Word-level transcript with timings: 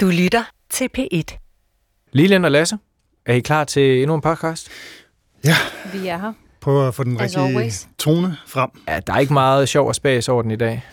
Du 0.00 0.06
lytter 0.06 0.42
til 0.70 0.88
P1. 0.98 1.22
Lilian 2.12 2.44
og 2.44 2.50
Lasse, 2.50 2.78
er 3.26 3.34
I 3.34 3.40
klar 3.40 3.64
til 3.64 4.02
endnu 4.02 4.14
en 4.14 4.20
podcast? 4.20 4.68
Ja, 5.44 5.54
Vi 5.92 6.08
er 6.08 6.18
her. 6.18 6.32
prøv 6.60 6.88
at 6.88 6.94
få 6.94 7.04
den 7.04 7.16
As 7.16 7.20
rigtige 7.22 7.42
always. 7.48 7.88
tone 7.98 8.36
frem. 8.46 8.70
Ja, 8.88 9.00
der 9.06 9.12
er 9.12 9.18
ikke 9.18 9.32
meget 9.32 9.68
sjov 9.68 9.88
og 9.88 9.94
spas 9.94 10.28
over 10.28 10.42
den 10.42 10.50
i 10.50 10.56
dag. 10.56 10.84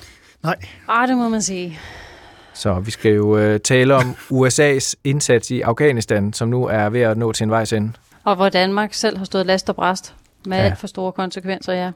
Nej, 0.44 0.56
Ah, 0.88 1.08
det 1.08 1.18
må 1.18 1.30
man 1.30 1.42
sige. 1.42 1.80
Så 2.54 2.80
vi 2.80 2.92
skal 2.92 3.12
jo 3.12 3.38
øh, 3.38 3.60
tale 3.60 3.96
om 3.96 4.16
USA's 4.42 4.94
indsats 5.04 5.52
i 5.52 5.62
Afghanistan, 5.62 6.34
som 6.34 6.48
nu 6.50 6.66
er 6.66 6.90
ved 6.90 7.02
at 7.02 7.18
nå 7.18 7.32
til 7.32 7.44
en 7.44 7.50
vejs 7.52 7.74
ende. 7.74 7.92
Og 8.24 8.36
hvor 8.36 8.50
Danmark 8.50 8.94
selv 8.94 9.18
har 9.18 9.26
stået 9.26 9.46
last 9.46 9.70
og 9.70 9.76
bræst 9.76 10.16
med 10.46 10.58
Ja. 10.58 10.64
alt 10.64 10.78
for 10.78 10.88
store 10.88 11.12
konsekvenser, 11.12 11.74
ja. 11.74 11.92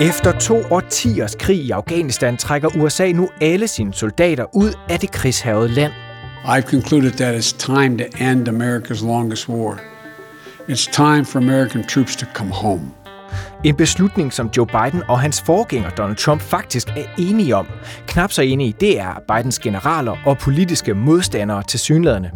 Efter 0.00 0.38
to 0.38 0.62
årtiers 0.70 1.34
krig 1.34 1.58
i 1.58 1.70
Afghanistan 1.70 2.36
trækker 2.36 2.68
USA 2.76 3.12
nu 3.12 3.28
alle 3.40 3.68
sine 3.68 3.94
soldater 3.94 4.44
ud 4.54 4.72
af 4.88 5.00
det 5.00 5.10
krigshærgede 5.10 5.68
land. 5.68 5.92
I've 6.44 6.70
concluded 6.70 7.10
that 7.10 7.34
it's 7.34 7.58
time 7.58 7.98
to 7.98 8.04
end 8.24 8.48
America's 8.48 9.06
longest 9.06 9.48
war. 9.48 9.80
It's 10.68 10.92
time 10.92 11.24
for 11.24 11.38
American 11.38 11.84
troops 11.84 12.16
to 12.16 12.26
come 12.34 12.52
home. 12.52 12.90
En 13.64 13.76
beslutning, 13.76 14.32
som 14.32 14.50
Joe 14.56 14.66
Biden 14.66 15.02
og 15.08 15.20
hans 15.20 15.42
forgænger 15.46 15.90
Donald 15.90 16.16
Trump 16.16 16.40
faktisk 16.40 16.88
er 16.88 17.04
enige 17.18 17.56
om. 17.56 17.66
Knap 18.06 18.32
så 18.32 18.42
enige, 18.42 18.74
det 18.80 19.00
er 19.00 19.22
Bidens 19.28 19.58
generaler 19.58 20.16
og 20.26 20.38
politiske 20.38 20.94
modstandere 20.94 21.62
til 21.62 21.80
synlædende. 21.80 22.30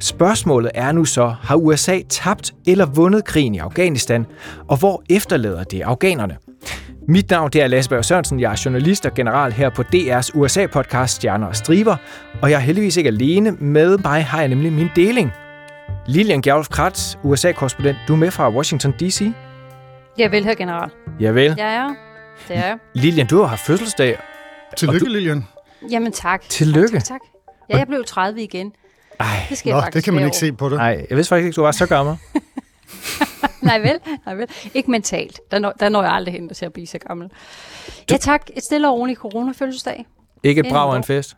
Spørgsmålet 0.00 0.70
er 0.74 0.92
nu 0.92 1.04
så, 1.04 1.34
har 1.42 1.56
USA 1.56 2.00
tabt 2.08 2.54
eller 2.66 2.86
vundet 2.86 3.24
krigen 3.24 3.54
i 3.54 3.58
Afghanistan, 3.58 4.26
og 4.68 4.76
hvor 4.76 5.02
efterlader 5.10 5.64
det 5.64 5.80
afghanerne? 5.82 6.36
Mit 7.08 7.30
navn 7.30 7.50
det 7.50 7.62
er 7.62 7.66
Lasse 7.66 7.90
Berg 7.90 8.04
Sørensen, 8.04 8.40
jeg 8.40 8.52
er 8.52 8.62
journalist 8.64 9.06
og 9.06 9.14
general 9.14 9.52
her 9.52 9.70
på 9.70 9.82
DR's 9.82 10.30
USA-podcast 10.34 11.06
Stjerner 11.06 11.46
og 11.46 11.56
Striber, 11.56 11.96
og 12.42 12.50
jeg 12.50 12.56
er 12.56 12.60
heldigvis 12.60 12.96
ikke 12.96 13.08
alene. 13.08 13.50
Med 13.50 13.98
mig 13.98 14.24
har 14.24 14.38
jeg 14.40 14.48
nemlig 14.48 14.72
min 14.72 14.88
deling. 14.96 15.32
Lilian 16.06 16.42
Gjærlf 16.42 16.68
Kratz, 16.68 17.14
USA-korrespondent, 17.22 17.96
du 18.08 18.12
er 18.12 18.16
med 18.16 18.30
fra 18.30 18.50
Washington 18.50 18.92
D.C. 19.00 19.32
Jeg 20.18 20.30
vil 20.32 20.44
her 20.44 20.54
general. 20.54 20.90
Javel. 21.20 21.54
Ja, 21.58 21.82
ja. 21.82 21.88
Det 22.48 22.56
er 22.56 22.66
jeg. 22.66 22.78
Lilian, 22.94 23.26
du 23.26 23.38
har 23.40 23.46
haft 23.46 23.60
fødselsdag. 23.60 24.18
tillykke, 24.76 25.06
du- 25.06 25.10
Lilian. 25.10 25.46
Jamen 25.90 26.12
tak. 26.12 26.42
Tillykke. 26.48 26.94
Tak, 26.98 27.04
tak. 27.04 27.20
Ja, 27.70 27.78
jeg 27.78 27.86
blev 27.86 28.04
30 28.06 28.42
igen. 28.42 28.72
Ej, 29.20 29.26
Det 29.50 29.58
skal 29.58 29.72
Nå, 29.72 29.78
jeg 29.80 29.90
det 29.94 30.04
kan 30.04 30.14
man 30.14 30.24
ikke 30.24 30.36
se 30.36 30.52
på 30.52 30.68
dig. 30.68 30.76
nej, 30.76 31.06
jeg 31.10 31.16
vidste 31.16 31.28
faktisk 31.28 31.46
ikke, 31.46 31.56
du 31.56 31.62
var 31.62 31.72
så 31.72 31.86
gammel. 31.86 32.16
Nej 33.62 33.78
vel, 33.78 34.00
nej 34.26 34.34
vel. 34.34 34.48
Ikke 34.74 34.90
mentalt. 34.90 35.40
Der 35.50 35.58
når, 35.58 35.72
der 35.72 35.88
når 35.88 36.02
jeg 36.02 36.12
aldrig 36.12 36.34
hen 36.34 36.48
til 36.48 36.64
at 36.64 36.72
blive 36.72 36.86
så 36.86 36.98
gammel. 36.98 37.30
Ja 38.10 38.16
tak, 38.16 38.50
et 38.56 38.62
stille 38.64 38.88
og 38.88 38.98
roligt 38.98 39.18
corona-fødselsdag. 39.18 40.06
Ikke 40.42 40.60
et 40.60 40.66
En 40.66 40.72
brag 40.72 40.96
en 40.96 41.04
fest. 41.04 41.36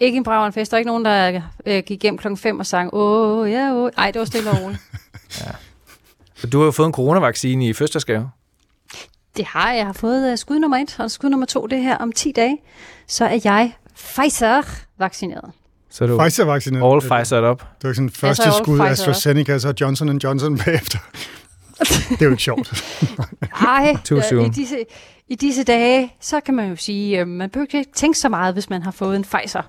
Ikke 0.00 0.16
en 0.16 0.24
brav 0.24 0.46
en 0.46 0.52
fest. 0.52 0.70
Der 0.70 0.76
er 0.76 0.78
ikke 0.78 0.88
nogen, 0.88 1.04
der 1.04 1.42
øh, 1.66 1.82
gik 1.86 2.02
hjem 2.02 2.18
klokken 2.18 2.36
5 2.36 2.58
og 2.58 2.66
sang, 2.66 2.90
åh, 2.92 3.50
ja, 3.50 3.74
åh. 3.74 3.90
Ej, 3.96 4.10
det 4.10 4.18
var 4.18 4.24
stille 4.24 4.50
og 4.50 4.56
roligt. 4.62 4.80
For 6.36 6.46
Du 6.46 6.58
har 6.58 6.64
jo 6.64 6.70
fået 6.70 6.86
en 6.86 6.92
coronavaccine 6.92 7.66
i 7.66 7.72
fødselsdagsgave. 7.72 8.30
Det 9.36 9.44
har 9.44 9.70
jeg. 9.70 9.78
Jeg 9.78 9.86
har 9.86 9.92
fået 9.92 10.32
uh, 10.32 10.38
skud 10.38 10.58
nummer 10.58 10.76
et, 10.76 11.00
og 11.00 11.10
skud 11.10 11.28
nummer 11.28 11.46
to, 11.46 11.66
det 11.66 11.82
her 11.82 11.98
om 11.98 12.12
10 12.12 12.32
dage. 12.32 12.58
Så 13.06 13.24
er 13.24 13.40
jeg 13.44 13.72
Pfizer-vaccineret. 13.94 15.50
Så 15.96 16.04
er 16.04 16.08
du 16.08 16.18
Pfizer-vaccine. 16.18 16.84
all 16.92 17.00
Pfizered 17.00 17.42
op. 17.44 17.60
Det 17.82 17.88
var 17.88 17.94
sådan 17.94 18.10
første 18.10 18.42
all 18.42 18.52
skud 18.52 18.78
Pfizer. 18.78 18.90
AstraZeneca, 18.90 19.58
så 19.58 19.74
Johnson 19.80 20.18
Johnson 20.18 20.58
bagefter. 20.64 20.98
det 21.78 22.20
er 22.20 22.24
jo 22.24 22.30
ikke 22.30 22.42
sjovt. 22.42 22.84
Ej, 23.66 23.96
Too 24.04 24.20
soon. 24.30 24.46
i, 24.46 24.48
disse, 24.48 24.84
i 25.28 25.34
disse 25.34 25.64
dage, 25.64 26.14
så 26.20 26.40
kan 26.40 26.54
man 26.54 26.68
jo 26.70 26.76
sige, 26.76 27.20
øh, 27.20 27.26
man 27.28 27.50
behøver 27.50 27.66
ikke 27.78 27.90
tænke 27.94 28.18
så 28.18 28.28
meget, 28.28 28.54
hvis 28.54 28.70
man 28.70 28.82
har 28.82 28.90
fået 28.90 29.16
en 29.16 29.24
Pfizer. 29.24 29.62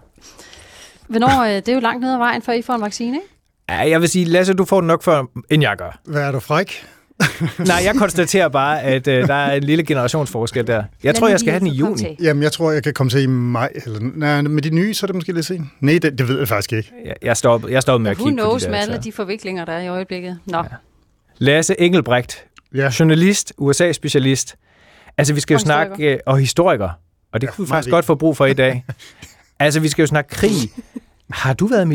Hvornår, 1.08 1.44
øh, 1.44 1.50
det 1.56 1.70
er 1.70 1.74
jo 1.74 1.80
langt 1.80 2.02
ned 2.02 2.14
ad 2.14 2.18
vejen, 2.18 2.42
før 2.42 2.54
I 2.54 2.62
får 2.62 2.74
en 2.74 2.82
vaccine, 2.82 3.18
ikke? 3.18 3.28
Ja, 3.70 3.90
jeg 3.90 4.02
vil 4.02 4.10
sige, 4.10 4.26
Lasse, 4.26 4.54
du 4.54 4.66
får 4.66 4.82
den 4.82 4.88
nok 4.88 5.04
før, 5.04 5.24
end 5.50 5.64
jeg 5.64 5.76
gør. 5.78 6.00
Hvad 6.06 6.22
er 6.22 6.32
du 6.32 6.40
fræk? 6.40 6.86
Nej, 7.68 7.82
jeg 7.86 7.96
konstaterer 7.98 8.48
bare, 8.50 8.82
at 8.82 9.08
øh, 9.08 9.28
der 9.28 9.34
er 9.34 9.54
en 9.56 9.64
lille 9.64 9.84
generationsforskel 9.84 10.68
der. 10.68 10.84
Jeg 11.04 11.16
tror, 11.16 11.28
jeg 11.28 11.40
skal 11.40 11.52
have 11.52 11.60
den 11.60 11.68
i 11.68 11.72
juni. 11.76 12.18
Jamen, 12.22 12.44
jeg 12.44 12.52
tror, 12.52 12.72
jeg 12.72 12.84
kan 12.84 12.94
komme 12.94 13.10
til 13.10 13.22
i 13.22 13.26
maj. 13.26 13.70
Eller, 13.86 14.00
nej, 14.16 14.42
med 14.42 14.62
de 14.62 14.70
nye, 14.70 14.94
så 14.94 15.06
er 15.06 15.08
det 15.08 15.16
måske 15.16 15.32
lidt 15.34 15.46
sent. 15.46 15.66
Nej, 15.80 16.00
det, 16.02 16.18
det 16.18 16.28
ved 16.28 16.40
jeg 16.40 16.48
faktisk 16.48 16.74
ikke. 16.74 16.92
Jeg, 17.06 17.16
jeg 17.22 17.38
stoppede, 17.38 17.74
jeg 17.74 17.82
stoppede 17.82 18.04
med 18.04 18.12
at 18.12 18.18
kigge 18.18 18.32
på 18.32 18.36
knows 18.36 18.64
de 18.64 18.70
med 18.70 18.76
der. 18.78 18.82
alle 18.84 18.96
så. 18.96 19.02
de 19.02 19.12
forviklinger, 19.12 19.66
der 19.66 19.74
er 19.74 19.82
i 19.82 19.88
øjeblikket. 19.88 20.40
Nå, 20.46 20.58
ja. 20.58 20.64
Lasse 21.38 21.82
Engelbrecht, 21.82 22.46
Ja, 22.76 22.90
journalist, 23.00 23.54
USA-specialist. 23.58 24.56
Altså, 25.18 25.34
vi 25.34 25.40
skal 25.40 25.54
jo 25.54 25.56
Og 25.56 25.60
historiker. 25.60 25.86
snakke... 25.96 26.14
øh, 26.14 26.20
Og 26.26 26.40
historiker. 26.40 26.90
Og 27.34 27.42
det 27.42 27.48
Ja, 27.48 27.52
kunne 27.52 27.66
vi 27.68 27.70
faktisk 27.70 27.92
godt 27.92 28.06
få 28.06 28.16
brug 28.16 28.38
for 28.38 28.46
i 28.46 28.54
dag. 28.54 28.86
altså, 29.60 29.80
vi 29.80 29.88
skal 29.88 30.04
jo 30.04 30.08
snakke 30.08 30.30
krig. 30.36 30.52
Har 31.32 31.54
du 31.54 31.68
været 31.68 31.82
i 31.82 31.86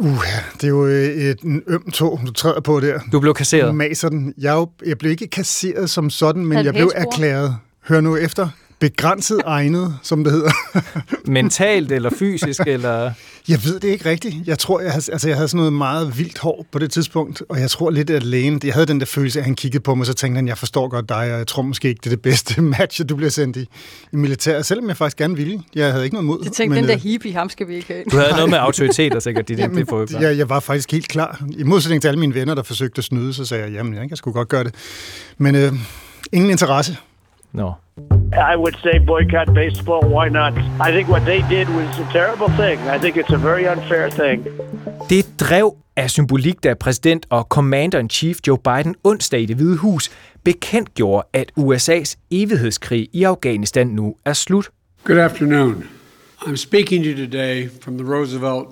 militæret? 0.00 0.18
uh, 0.18 0.54
det 0.60 0.64
er 0.64 0.68
jo 0.68 0.86
øh, 0.86 1.04
et, 1.04 1.40
en 1.40 1.62
øm 1.66 1.90
tog, 1.90 2.20
du 2.26 2.32
træder 2.32 2.60
på 2.60 2.80
der. 2.80 3.00
Du 3.12 3.20
blev 3.20 3.30
Du 3.30 3.34
kasseret. 3.34 3.74
maser 3.74 4.08
den. 4.08 4.34
Jeg, 4.38 4.54
er 4.54 4.58
jo, 4.58 4.68
jeg 4.86 4.98
blev 4.98 5.10
ikke 5.10 5.26
kasseret 5.26 5.90
som 5.90 6.10
sådan, 6.10 6.46
men 6.46 6.52
Havde 6.56 6.66
jeg 6.66 6.74
du 6.74 6.78
blev 6.78 6.90
erklæret, 6.94 7.56
hør 7.88 8.00
nu 8.00 8.16
efter, 8.16 8.48
begrænset 8.78 9.40
egnet, 9.46 9.98
som 10.02 10.24
det 10.24 10.32
hedder. 10.32 10.50
Mentalt 11.30 11.92
eller 11.92 12.10
fysisk, 12.10 12.60
eller... 12.66 13.12
Jeg 13.48 13.64
ved 13.64 13.80
det 13.80 13.88
ikke 13.88 14.10
rigtigt. 14.10 14.34
Jeg 14.46 14.58
tror, 14.58 14.80
jeg 14.80 14.90
havde, 14.92 15.12
altså, 15.12 15.28
jeg 15.28 15.36
havde 15.36 15.48
sådan 15.48 15.58
noget 15.58 15.72
meget 15.72 16.18
vildt 16.18 16.38
hår 16.38 16.66
på 16.72 16.78
det 16.78 16.90
tidspunkt, 16.90 17.42
og 17.48 17.60
jeg 17.60 17.70
tror 17.70 17.90
lidt, 17.90 18.10
at 18.10 18.22
lægen, 18.22 18.60
jeg 18.64 18.74
havde 18.74 18.86
den 18.86 19.00
der 19.00 19.06
følelse, 19.06 19.38
at 19.38 19.44
han 19.44 19.54
kiggede 19.54 19.82
på 19.82 19.94
mig, 19.94 20.06
så 20.06 20.14
tænkte 20.14 20.36
han, 20.36 20.48
jeg 20.48 20.58
forstår 20.58 20.88
godt 20.88 21.08
dig, 21.08 21.16
og 21.16 21.38
jeg 21.38 21.46
tror 21.46 21.62
måske 21.62 21.88
ikke, 21.88 21.98
det 21.98 22.06
er 22.06 22.10
det 22.10 22.22
bedste 22.22 22.62
match, 22.78 23.00
at 23.00 23.08
du 23.08 23.16
bliver 23.16 23.30
sendt 23.30 23.56
i, 23.56 23.68
i 24.12 24.16
militæret, 24.16 24.66
selvom 24.66 24.88
jeg 24.88 24.96
faktisk 24.96 25.16
gerne 25.16 25.36
ville. 25.36 25.62
Jeg 25.74 25.92
havde 25.92 26.04
ikke 26.04 26.14
noget 26.14 26.26
mod. 26.26 26.40
jeg 26.44 26.52
tænkte, 26.52 26.74
men, 26.74 26.84
den 26.84 26.88
der 26.88 26.96
øh, 26.96 27.02
hippie, 27.02 27.32
ham 27.32 27.48
skal 27.48 27.68
vi 27.68 27.74
ikke 27.74 27.86
have. 27.88 28.04
Du 28.12 28.16
havde 28.16 28.32
noget 28.32 28.50
med 28.50 28.58
autoriteter, 28.58 29.20
sikkert. 29.20 29.48
Det, 29.48 29.58
det, 29.58 29.88
det 30.10 30.20
jeg, 30.20 30.38
jeg 30.38 30.48
var 30.48 30.60
faktisk 30.60 30.92
helt 30.92 31.08
klar. 31.08 31.44
I 31.58 31.62
modsætning 31.62 32.02
til 32.02 32.08
alle 32.08 32.20
mine 32.20 32.34
venner, 32.34 32.54
der 32.54 32.62
forsøgte 32.62 32.98
at 32.98 33.04
snyde, 33.04 33.34
så 33.34 33.44
sagde 33.44 33.64
jeg, 33.64 33.72
jamen, 33.72 33.94
jeg 33.94 34.08
kan 34.08 34.16
sgu 34.16 34.32
godt 34.32 34.48
gøre 34.48 34.64
det. 34.64 34.74
Men 35.38 35.54
øh, 35.54 35.72
ingen 36.32 36.50
interesse. 36.50 36.96
Nå. 37.52 37.72
I 38.32 38.56
would 38.56 38.76
say 38.82 38.98
boycott 38.98 39.54
baseball. 39.54 40.02
Why 40.02 40.28
not? 40.28 40.52
I 40.80 40.90
think 40.90 41.08
what 41.08 41.24
they 41.24 41.42
did 41.42 41.68
was 41.68 41.98
a 41.98 42.12
terrible 42.12 42.48
thing. 42.48 42.78
I 42.88 42.98
think 42.98 43.16
it's 43.16 43.32
a 43.32 43.38
very 43.38 43.68
unfair 43.68 44.10
thing. 44.10 44.46
Det 45.10 45.40
drev 45.40 45.76
af 45.96 46.10
symbolik, 46.10 46.64
da 46.64 46.74
præsident 46.74 47.26
og 47.30 47.46
commander-in-chief 47.50 48.38
Joe 48.46 48.58
Biden 48.58 48.94
onsdag 49.04 49.40
i 49.40 49.46
det 49.46 49.56
hvide 49.56 49.76
hus 49.76 50.10
bekendtgjorde, 50.44 51.28
at 51.32 51.52
USA's 51.58 52.14
evighedskrig 52.30 53.08
i 53.12 53.24
Afghanistan 53.24 53.86
nu 53.86 54.16
er 54.24 54.32
slut. 54.32 54.70
Good 55.04 55.18
afternoon. 55.18 55.84
I'm 56.40 56.56
speaking 56.56 57.04
to 57.04 57.10
you 57.10 57.16
today 57.16 57.68
from 57.82 57.98
the 57.98 58.06
Roosevelt, 58.14 58.68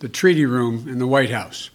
the 0.00 0.08
Treaty 0.08 0.44
Room 0.44 0.74
in 0.74 0.98
the 0.98 1.06
White 1.06 1.34
House. 1.34 1.72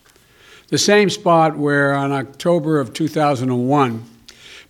The 0.70 0.78
same 0.78 1.10
spot 1.10 1.52
where 1.58 1.96
on 1.96 2.12
October 2.12 2.80
of 2.80 2.94
2001, 2.94 4.04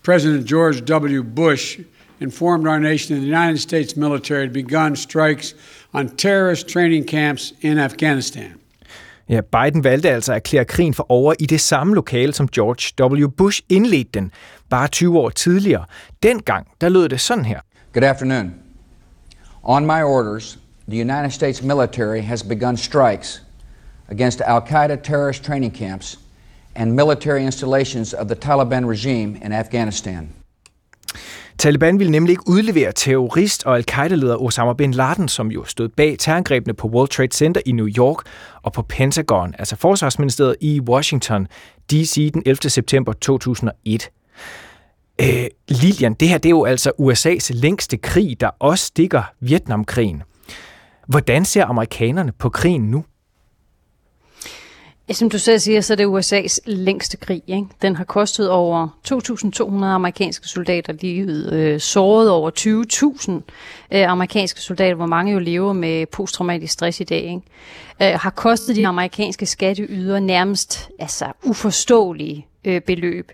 President 0.03 0.49
George 0.49 0.81
W. 0.85 1.23
Bush 1.23 1.79
informed 2.21 2.67
our 2.67 2.79
nation 2.79 3.15
that 3.15 3.21
the 3.21 3.27
United 3.27 3.59
States 3.59 3.95
military 3.95 4.41
had 4.41 4.53
begun 4.53 4.95
strikes 4.95 5.55
on 5.93 6.09
terrorist 6.09 6.67
training 6.67 7.07
camps 7.07 7.53
in 7.61 7.79
Afghanistan. 7.79 8.53
Ja, 9.29 9.41
Biden 9.41 9.83
valgte 9.83 10.09
altså 10.09 10.31
at 10.31 10.35
erklære 10.35 10.65
krigen 10.65 10.93
for 10.93 11.11
over 11.11 11.33
i 11.39 11.45
det 11.45 11.61
samme 11.61 11.95
lokale, 11.95 12.33
som 12.33 12.47
George 12.47 13.15
W. 13.23 13.27
Bush 13.27 13.61
indledte 13.69 14.09
den, 14.13 14.31
bare 14.69 14.87
20 14.87 15.19
år 15.19 15.29
tidligere. 15.29 15.85
Dengang, 16.23 16.67
der 16.81 16.89
lød 16.89 17.09
det 17.09 17.19
sådan 17.19 17.45
her. 17.45 17.59
Good 17.93 18.03
afternoon. 18.03 18.53
On 19.63 19.85
my 19.85 20.01
orders, 20.01 20.59
the 20.87 21.01
United 21.01 21.31
States 21.31 21.63
military 21.63 22.21
has 22.21 22.43
begun 22.43 22.77
strikes 22.77 23.43
against 24.09 24.41
Al 24.41 24.61
Qaeda 24.61 24.95
terrorist 25.03 25.43
training 25.43 25.77
camps 25.77 26.19
and 26.75 26.91
military 26.95 27.43
installations 27.43 28.13
of 28.13 28.27
the 28.27 28.35
Taliban 28.35 28.89
regime 28.89 29.37
in 29.45 29.51
Afghanistan. 29.51 30.40
Taliban 31.57 31.99
ville 31.99 32.11
nemlig 32.11 32.31
ikke 32.31 32.47
udlevere 32.47 32.91
terrorist 32.91 33.63
og 33.65 33.75
al-Qaida-leder 33.75 34.41
Osama 34.41 34.73
bin 34.73 34.91
Laden, 34.91 35.27
som 35.27 35.51
jo 35.51 35.63
stod 35.65 35.89
bag 35.89 36.15
terrorangrebene 36.19 36.73
på 36.73 36.87
World 36.87 37.09
Trade 37.09 37.31
Center 37.33 37.61
i 37.65 37.71
New 37.71 37.87
York 37.97 38.17
og 38.61 38.73
på 38.73 38.81
Pentagon, 38.81 39.55
altså 39.59 39.75
forsvarsministeriet 39.75 40.55
i 40.61 40.79
Washington, 40.79 41.47
D.C. 41.91 42.31
den 42.33 42.43
11. 42.45 42.69
september 42.69 43.13
2001. 43.13 44.09
Øh, 45.21 45.45
Lilian, 45.67 46.13
det 46.13 46.29
her 46.29 46.37
det 46.37 46.45
er 46.45 46.49
jo 46.49 46.65
altså 46.65 46.91
USA's 46.99 47.61
længste 47.61 47.97
krig, 47.97 48.39
der 48.39 48.49
også 48.59 48.85
stikker 48.85 49.23
Vietnamkrigen. 49.39 50.23
Hvordan 51.07 51.45
ser 51.45 51.65
amerikanerne 51.65 52.31
på 52.31 52.49
krigen 52.49 52.81
nu? 52.81 53.03
Ja, 55.11 55.15
Som 55.15 55.29
du 55.29 55.39
selv 55.39 55.59
siger, 55.59 55.81
så 55.81 55.93
er 55.93 55.97
det 55.97 56.05
USA's 56.05 56.57
længste 56.65 57.17
krig. 57.17 57.43
Ikke? 57.47 57.67
Den 57.81 57.95
har 57.95 58.03
kostet 58.03 58.49
over 58.49 58.87
2.200 59.81 59.85
amerikanske 59.85 60.47
soldater 60.47 60.93
livet, 60.93 61.53
øh, 61.53 61.79
såret 61.79 62.29
over 62.29 62.51
20.000 62.59 63.31
øh, 63.91 64.11
amerikanske 64.11 64.61
soldater, 64.61 64.95
hvor 64.95 65.05
mange 65.05 65.33
jo 65.33 65.39
lever 65.39 65.73
med 65.73 66.05
posttraumatisk 66.05 66.73
stress 66.73 66.99
i 66.99 67.03
dag. 67.03 67.23
Ikke? 67.23 68.13
Øh, 68.13 68.19
har 68.19 68.29
kostet 68.29 68.75
de 68.75 68.87
amerikanske 68.87 69.45
skatteyder 69.45 70.19
nærmest 70.19 70.89
altså, 70.99 71.25
uforståelige 71.43 72.47
øh, 72.65 72.81
beløb. 72.81 73.31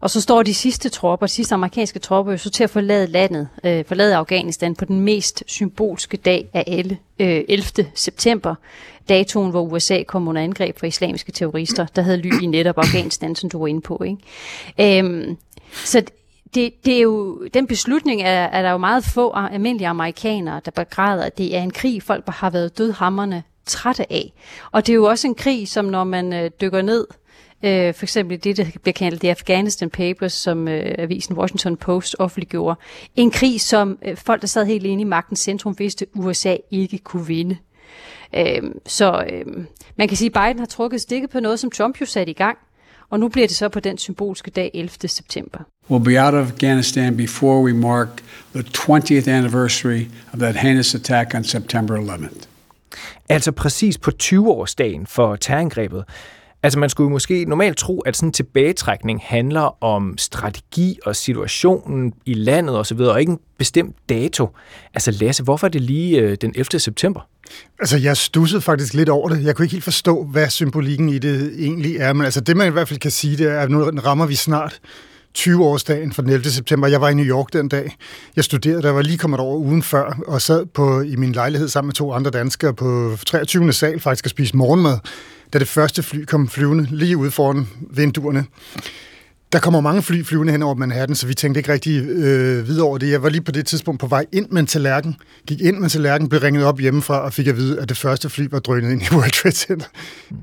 Og 0.00 0.10
så 0.10 0.20
står 0.20 0.42
de 0.42 0.54
sidste 0.54 0.88
tropper, 0.88 1.26
de 1.26 1.32
sidste 1.32 1.54
amerikanske 1.54 1.98
tropper, 1.98 2.32
jo 2.32 2.38
så 2.38 2.50
til 2.50 2.64
at 2.64 2.70
forlade 2.70 3.06
landet, 3.06 3.48
øh, 3.64 3.84
forlade 3.84 4.16
Afghanistan 4.16 4.74
på 4.74 4.84
den 4.84 5.00
mest 5.00 5.42
symbolske 5.46 6.16
dag 6.16 6.48
af 6.52 6.64
alle, 6.66 6.98
øh, 7.18 7.44
11. 7.48 7.86
september, 7.94 8.54
datoen, 9.08 9.50
hvor 9.50 9.62
USA 9.62 10.02
kom 10.02 10.28
under 10.28 10.42
angreb 10.42 10.78
fra 10.78 10.86
islamiske 10.86 11.32
terrorister, 11.32 11.86
der 11.86 12.02
havde 12.02 12.16
ly 12.16 12.42
i 12.42 12.46
netop 12.46 12.78
Afghanistan, 12.78 13.36
som 13.36 13.50
du 13.50 13.58
var 13.58 13.66
inde 13.66 13.80
på. 13.80 14.02
Ikke? 14.02 14.98
Øhm, 14.98 15.36
så 15.72 16.02
det, 16.54 16.84
det 16.84 16.96
er 16.96 17.00
jo, 17.00 17.44
den 17.54 17.66
beslutning 17.66 18.22
er, 18.22 18.44
er 18.44 18.62
der 18.62 18.70
jo 18.70 18.78
meget 18.78 19.04
få 19.04 19.32
almindelige 19.32 19.88
amerikanere, 19.88 20.60
der 20.64 20.70
begræder, 20.70 21.24
at 21.24 21.38
det 21.38 21.56
er 21.56 21.62
en 21.62 21.70
krig, 21.70 22.02
folk 22.02 22.24
har 22.28 22.50
været 22.50 22.78
dødhammerne 22.78 23.42
trætte 23.66 24.12
af. 24.12 24.32
Og 24.72 24.86
det 24.86 24.92
er 24.92 24.94
jo 24.94 25.04
også 25.04 25.26
en 25.26 25.34
krig, 25.34 25.68
som 25.68 25.84
når 25.84 26.04
man 26.04 26.32
øh, 26.32 26.50
dykker 26.60 26.82
ned, 26.82 27.06
øh, 27.66 27.94
for 27.94 28.04
eksempel 28.04 28.44
det, 28.44 28.56
der 28.56 28.64
bliver 28.82 28.92
kaldt 28.92 29.20
The 29.20 29.30
Afghanistan 29.30 29.90
Papers, 29.90 30.32
som 30.32 30.68
øh, 30.68 30.94
avisen 30.98 31.34
Washington 31.34 31.76
Post 31.76 32.16
offentliggjorde, 32.18 32.80
en 33.16 33.30
krig, 33.30 33.60
som 33.60 33.98
øh, 34.06 34.16
folk, 34.16 34.40
der 34.40 34.46
sad 34.46 34.66
helt 34.66 34.86
inde 34.86 35.00
i 35.00 35.04
magtens 35.04 35.40
centrum, 35.40 35.78
vidste, 35.78 36.06
USA 36.14 36.56
ikke 36.70 36.98
kunne 36.98 37.26
vinde. 37.26 37.56
Øh, 38.36 38.62
så 38.86 39.24
øh, 39.32 39.64
man 39.96 40.08
kan 40.08 40.16
sige, 40.16 40.30
at 40.34 40.42
Biden 40.42 40.58
har 40.58 40.66
trukket 40.66 41.00
stikket 41.00 41.30
på 41.30 41.40
noget, 41.40 41.60
som 41.60 41.70
Trump 41.70 42.00
jo 42.00 42.06
satte 42.06 42.30
i 42.30 42.34
gang, 42.34 42.58
og 43.10 43.20
nu 43.20 43.28
bliver 43.28 43.46
det 43.46 43.56
så 43.56 43.68
på 43.68 43.80
den 43.80 43.98
symbolske 43.98 44.50
dag 44.50 44.70
11. 44.74 45.08
september. 45.08 45.58
We'll 45.90 46.04
be 46.04 46.24
out 46.24 46.34
of 46.34 46.52
Afghanistan 46.52 47.16
before 47.16 47.62
we 47.62 47.72
mark 47.72 48.08
the 48.54 48.64
20th 48.78 49.30
anniversary 49.30 50.06
of 50.32 50.38
that 50.38 50.56
heinous 50.56 50.94
attack 50.94 51.34
on 51.34 51.44
September 51.44 51.96
11th. 51.96 52.46
Altså 53.28 53.52
præcis 53.52 53.98
på 53.98 54.10
20-årsdagen 54.22 55.06
for 55.06 55.36
terrorangrebet. 55.36 56.04
Altså 56.62 56.78
man 56.78 56.90
skulle 56.90 57.10
måske 57.10 57.44
normalt 57.44 57.76
tro, 57.76 58.00
at 58.00 58.16
sådan 58.16 58.28
en 58.28 58.32
tilbagetrækning 58.32 59.20
handler 59.24 59.84
om 59.84 60.18
strategi 60.18 60.98
og 61.04 61.16
situationen 61.16 62.12
i 62.26 62.34
landet 62.34 62.78
osv., 62.78 63.00
og 63.00 63.20
ikke 63.20 63.32
en 63.32 63.38
bestemt 63.58 63.96
dato. 64.08 64.50
Altså 64.94 65.10
Lasse, 65.10 65.42
hvorfor 65.42 65.66
er 65.66 65.68
det 65.68 65.80
lige 65.80 66.20
øh, 66.20 66.36
den 66.40 66.52
11. 66.56 66.80
september? 66.80 67.20
Altså, 67.80 67.96
jeg 67.96 68.16
stussede 68.16 68.60
faktisk 68.60 68.94
lidt 68.94 69.08
over 69.08 69.28
det. 69.28 69.44
Jeg 69.44 69.56
kunne 69.56 69.64
ikke 69.64 69.74
helt 69.74 69.84
forstå, 69.84 70.24
hvad 70.24 70.50
symbolikken 70.50 71.08
i 71.08 71.18
det 71.18 71.54
egentlig 71.58 71.96
er. 71.96 72.12
Men 72.12 72.24
altså, 72.24 72.40
det 72.40 72.56
man 72.56 72.66
i 72.68 72.70
hvert 72.70 72.88
fald 72.88 73.00
kan 73.00 73.10
sige, 73.10 73.36
det 73.36 73.50
er, 73.50 73.60
at 73.60 73.70
nu 73.70 73.82
rammer 73.82 74.26
vi 74.26 74.34
snart 74.34 74.80
20-årsdagen 75.38 76.12
for 76.12 76.22
den 76.22 76.30
11. 76.30 76.50
september. 76.50 76.88
Jeg 76.88 77.00
var 77.00 77.08
i 77.08 77.14
New 77.14 77.24
York 77.24 77.52
den 77.52 77.68
dag. 77.68 77.96
Jeg 78.36 78.44
studerede, 78.44 78.82
der 78.82 78.90
var 78.90 79.02
lige 79.02 79.18
kommet 79.18 79.40
over 79.40 79.56
ugen 79.56 79.82
før, 79.82 80.18
og 80.26 80.42
sad 80.42 80.66
på, 80.66 81.00
i 81.00 81.16
min 81.16 81.32
lejlighed 81.32 81.68
sammen 81.68 81.88
med 81.88 81.94
to 81.94 82.12
andre 82.12 82.30
danskere 82.30 82.74
på 82.74 83.16
23. 83.26 83.72
sal 83.72 84.00
faktisk 84.00 84.26
at 84.26 84.30
spise 84.30 84.56
morgenmad, 84.56 84.98
da 85.52 85.58
det 85.58 85.68
første 85.68 86.02
fly 86.02 86.24
kom 86.24 86.48
flyvende 86.48 86.88
lige 86.90 87.16
ude 87.16 87.30
foran 87.30 87.68
vinduerne. 87.90 88.44
Der 89.52 89.58
kommer 89.58 89.80
mange 89.80 90.02
fly 90.02 90.24
flyvende 90.24 90.52
hen 90.52 90.62
over 90.62 90.74
Manhattan, 90.74 91.16
så 91.16 91.26
vi 91.26 91.34
tænkte 91.34 91.58
ikke 91.58 91.72
rigtig 91.72 92.02
øh, 92.02 92.68
videre 92.68 92.84
over 92.84 92.98
det. 92.98 93.10
Jeg 93.10 93.22
var 93.22 93.28
lige 93.28 93.40
på 93.40 93.52
det 93.52 93.66
tidspunkt 93.66 94.00
på 94.00 94.06
vej 94.06 94.26
ind 94.32 94.46
med 94.50 94.60
en 94.60 94.66
tallerken, 94.66 95.16
gik 95.46 95.60
ind 95.60 95.76
med 95.76 95.84
en 95.84 95.90
tallerken, 95.90 96.28
blev 96.28 96.40
ringet 96.40 96.64
op 96.64 96.80
hjemmefra 96.80 97.20
og 97.20 97.32
fik 97.32 97.46
at 97.46 97.56
vide, 97.56 97.80
at 97.80 97.88
det 97.88 97.96
første 97.96 98.30
fly 98.30 98.48
var 98.50 98.58
drønet 98.58 98.92
ind 98.92 99.02
i 99.02 99.06
World 99.12 99.30
Trade 99.30 99.54
Center. 99.54 99.86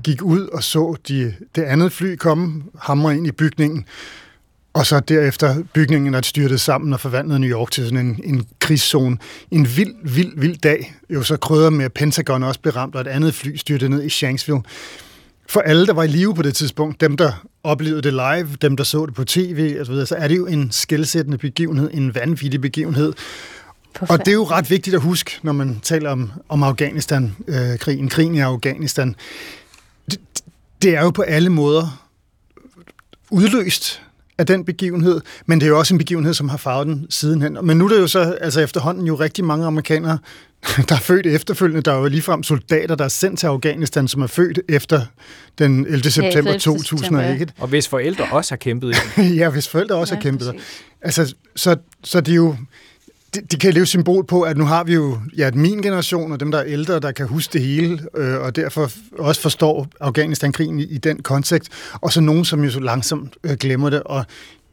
Gik 0.04 0.22
ud 0.22 0.46
og 0.46 0.62
så 0.62 0.96
de, 1.08 1.34
det 1.54 1.62
andet 1.62 1.92
fly 1.92 2.16
komme, 2.16 2.62
hamre 2.80 3.16
ind 3.16 3.26
i 3.26 3.32
bygningen, 3.32 3.84
og 4.74 4.86
så 4.86 5.00
derefter 5.00 5.62
bygningen, 5.72 6.12
der 6.12 6.22
styrtede 6.22 6.58
sammen 6.58 6.92
og 6.92 7.00
forvandlede 7.00 7.38
New 7.38 7.50
York 7.50 7.70
til 7.70 7.84
sådan 7.84 7.98
en, 7.98 8.20
en 8.24 8.46
krigszone. 8.58 9.18
En 9.50 9.76
vild, 9.76 9.94
vild, 10.04 10.32
vild 10.36 10.56
dag. 10.56 10.94
Jo 11.10 11.22
så 11.22 11.36
krydder 11.36 11.70
med, 11.70 11.84
at 11.84 11.92
Pentagon 11.92 12.42
også 12.42 12.60
blev 12.60 12.74
ramt, 12.74 12.94
og 12.94 13.00
et 13.00 13.06
andet 13.06 13.34
fly 13.34 13.56
styrtede 13.56 13.90
ned 13.90 14.02
i 14.02 14.08
Shanksville. 14.08 14.62
For 15.48 15.60
alle, 15.60 15.86
der 15.86 15.92
var 15.92 16.02
i 16.02 16.06
live 16.06 16.34
på 16.34 16.42
det 16.42 16.56
tidspunkt, 16.56 17.00
dem, 17.00 17.16
der 17.16 17.46
oplevede 17.64 18.02
det 18.02 18.12
live, 18.12 18.48
dem, 18.62 18.76
der 18.76 18.84
så 18.84 19.06
det 19.06 19.14
på 19.14 19.24
tv, 19.24 19.76
og 19.80 19.86
så, 19.86 19.92
videre, 19.92 20.06
så 20.06 20.14
er 20.14 20.28
det 20.28 20.36
jo 20.36 20.46
en 20.46 20.72
skældsættende 20.72 21.38
begivenhed, 21.38 21.90
en 21.92 22.14
vanvittig 22.14 22.60
begivenhed. 22.60 23.12
Og 24.00 24.18
det 24.18 24.28
er 24.28 24.32
jo 24.32 24.44
ret 24.44 24.70
vigtigt 24.70 24.96
at 24.96 25.02
huske, 25.02 25.38
når 25.42 25.52
man 25.52 25.80
taler 25.82 26.10
om, 26.10 26.32
om 26.48 26.62
Afghanistan-krigen, 26.62 28.04
øh, 28.04 28.10
krigen 28.10 28.34
i 28.34 28.40
Afghanistan. 28.40 29.16
Det, 30.10 30.20
det 30.82 30.96
er 30.96 31.02
jo 31.02 31.10
på 31.10 31.22
alle 31.22 31.50
måder 31.50 32.08
udløst 33.30 34.00
af 34.38 34.46
den 34.46 34.64
begivenhed, 34.64 35.20
men 35.46 35.60
det 35.60 35.66
er 35.66 35.70
jo 35.70 35.78
også 35.78 35.94
en 35.94 35.98
begivenhed, 35.98 36.34
som 36.34 36.48
har 36.48 36.56
farvet 36.56 36.86
den 36.86 37.06
sidenhen. 37.10 37.58
Men 37.62 37.76
nu 37.76 37.84
er 37.84 37.88
det 37.88 38.00
jo 38.00 38.06
så 38.06 38.38
altså 38.40 38.60
efterhånden 38.60 39.06
jo 39.06 39.14
rigtig 39.14 39.44
mange 39.44 39.66
amerikanere, 39.66 40.18
der 40.88 40.94
er 40.94 41.00
født 41.00 41.26
efterfølgende. 41.26 41.82
Der 41.82 41.92
er 41.92 41.98
jo 41.98 42.08
ligefrem 42.08 42.42
soldater, 42.42 42.94
der 42.94 43.04
er 43.04 43.08
sendt 43.08 43.38
til 43.38 43.46
Afghanistan, 43.46 44.08
som 44.08 44.22
er 44.22 44.26
født 44.26 44.60
efter 44.68 45.00
den 45.58 45.86
11. 45.86 46.10
september 46.10 46.52
ja, 46.52 46.58
2001. 46.58 47.52
Og 47.58 47.68
hvis 47.68 47.88
forældre 47.88 48.24
også 48.30 48.50
har 48.50 48.56
kæmpet. 48.56 48.96
ja, 49.40 49.48
hvis 49.48 49.68
forældre 49.68 49.96
også 49.96 50.14
ja, 50.14 50.16
har 50.16 50.22
kæmpet. 50.22 50.54
Altså, 51.02 51.34
så, 51.56 51.76
så 52.04 52.20
det 52.20 52.32
er 52.32 52.36
jo 52.36 52.56
det, 53.34 53.52
det 53.52 53.60
kan 53.60 53.74
leve 53.74 53.86
symbol 53.86 54.26
på, 54.26 54.42
at 54.42 54.56
nu 54.56 54.64
har 54.64 54.84
vi 54.84 54.94
jo 54.94 55.18
ja, 55.36 55.50
min 55.54 55.82
generation 55.82 56.32
og 56.32 56.40
dem, 56.40 56.50
der 56.50 56.58
er 56.58 56.64
ældre, 56.66 57.00
der 57.00 57.12
kan 57.12 57.26
huske 57.26 57.52
det 57.52 57.60
hele, 57.60 58.00
øh, 58.16 58.40
og 58.40 58.56
derfor 58.56 58.90
også 59.18 59.40
forstår 59.40 59.88
Afghanistan-krigen 60.00 60.80
i, 60.80 60.84
i 60.84 60.98
den 60.98 61.22
kontekst, 61.22 61.72
og 61.92 62.12
så 62.12 62.20
nogen, 62.20 62.44
som 62.44 62.64
jo 62.64 62.70
så 62.70 62.80
langsomt 62.80 63.36
øh, 63.44 63.56
glemmer 63.56 63.90
det, 63.90 64.02
og 64.02 64.24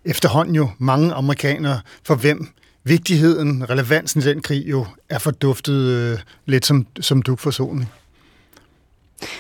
efterhånden 0.06 0.56
jo 0.56 0.70
mange 0.78 1.14
amerikanere, 1.14 1.80
for 2.04 2.16
hvem 2.16 2.48
vigtigheden, 2.84 3.70
relevansen 3.70 4.22
i 4.22 4.26
den 4.26 4.42
krig 4.42 4.64
jo 4.68 4.86
er 5.10 5.20
forduftet 5.20 5.74
øh, 5.74 6.20
lidt 6.46 6.66
som, 6.66 6.88
som 7.00 7.22
duk 7.22 7.40
for 7.40 7.52
solen. 7.52 7.88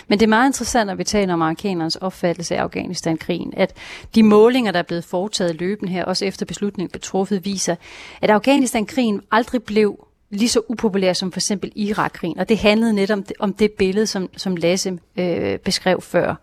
Men 0.07 0.19
det 0.19 0.25
er 0.25 0.29
meget 0.29 0.49
interessant, 0.49 0.87
når 0.87 0.95
vi 0.95 1.03
taler 1.03 1.33
om 1.33 1.41
amerikanernes 1.41 1.95
opfattelse 1.95 2.55
af 2.55 2.61
Afghanistan-krigen, 2.61 3.53
at 3.57 3.73
de 4.15 4.23
målinger, 4.23 4.71
der 4.71 4.79
er 4.79 4.83
blevet 4.83 5.03
foretaget 5.03 5.55
løbende 5.55 5.91
her, 5.91 6.05
også 6.05 6.25
efter 6.25 6.45
beslutningen 6.45 6.91
blev 6.91 7.01
truffet, 7.01 7.45
viser, 7.45 7.75
at 8.21 8.29
Afghanistan-krigen 8.29 9.21
aldrig 9.31 9.63
blev 9.63 10.07
lige 10.29 10.49
så 10.49 10.61
upopulær 10.69 11.13
som 11.13 11.31
for 11.31 11.37
eksempel 11.37 11.71
Irak-krigen. 11.75 12.39
Og 12.39 12.49
det 12.49 12.57
handlede 12.57 12.93
netop 12.93 13.17
om 13.17 13.23
det, 13.23 13.35
om 13.39 13.53
det 13.53 13.71
billede, 13.71 14.07
som, 14.07 14.29
som 14.37 14.55
Lasse 14.55 14.99
øh, 15.17 15.59
beskrev 15.59 16.01
før. 16.01 16.35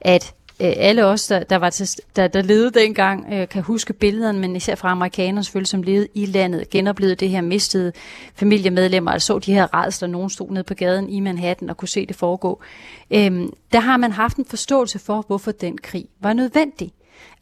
At 0.00 0.34
Øh, 0.60 0.72
alle 0.76 1.06
os, 1.06 1.26
der, 1.26 1.42
der, 1.42 1.56
var 1.56 1.70
til, 1.70 1.88
der, 2.16 2.28
der 2.28 2.42
levede 2.42 2.70
dengang, 2.70 3.32
øh, 3.32 3.48
kan 3.48 3.62
huske 3.62 3.92
billederne, 3.92 4.38
men 4.38 4.56
især 4.56 4.74
fra 4.74 4.90
amerikanerne 4.90 5.44
selvfølgelig, 5.44 5.68
som 5.68 5.82
levede 5.82 6.08
i 6.14 6.26
landet, 6.26 6.70
genoplevede 6.70 7.14
det 7.14 7.30
her 7.30 7.40
mistede 7.40 7.92
familiemedlemmer, 8.34 9.10
altså 9.10 9.26
så 9.26 9.38
de 9.38 9.54
her 9.54 9.74
redsler, 9.74 10.08
nogen 10.08 10.30
stod 10.30 10.50
nede 10.50 10.64
på 10.64 10.74
gaden 10.74 11.10
i 11.10 11.20
Manhattan 11.20 11.70
og 11.70 11.76
kunne 11.76 11.88
se 11.88 12.06
det 12.06 12.16
foregå. 12.16 12.60
Øhm, 13.10 13.52
der 13.72 13.80
har 13.80 13.96
man 13.96 14.12
haft 14.12 14.36
en 14.36 14.44
forståelse 14.44 14.98
for, 14.98 15.24
hvorfor 15.26 15.52
den 15.52 15.78
krig 15.78 16.06
var 16.20 16.32
nødvendig. 16.32 16.92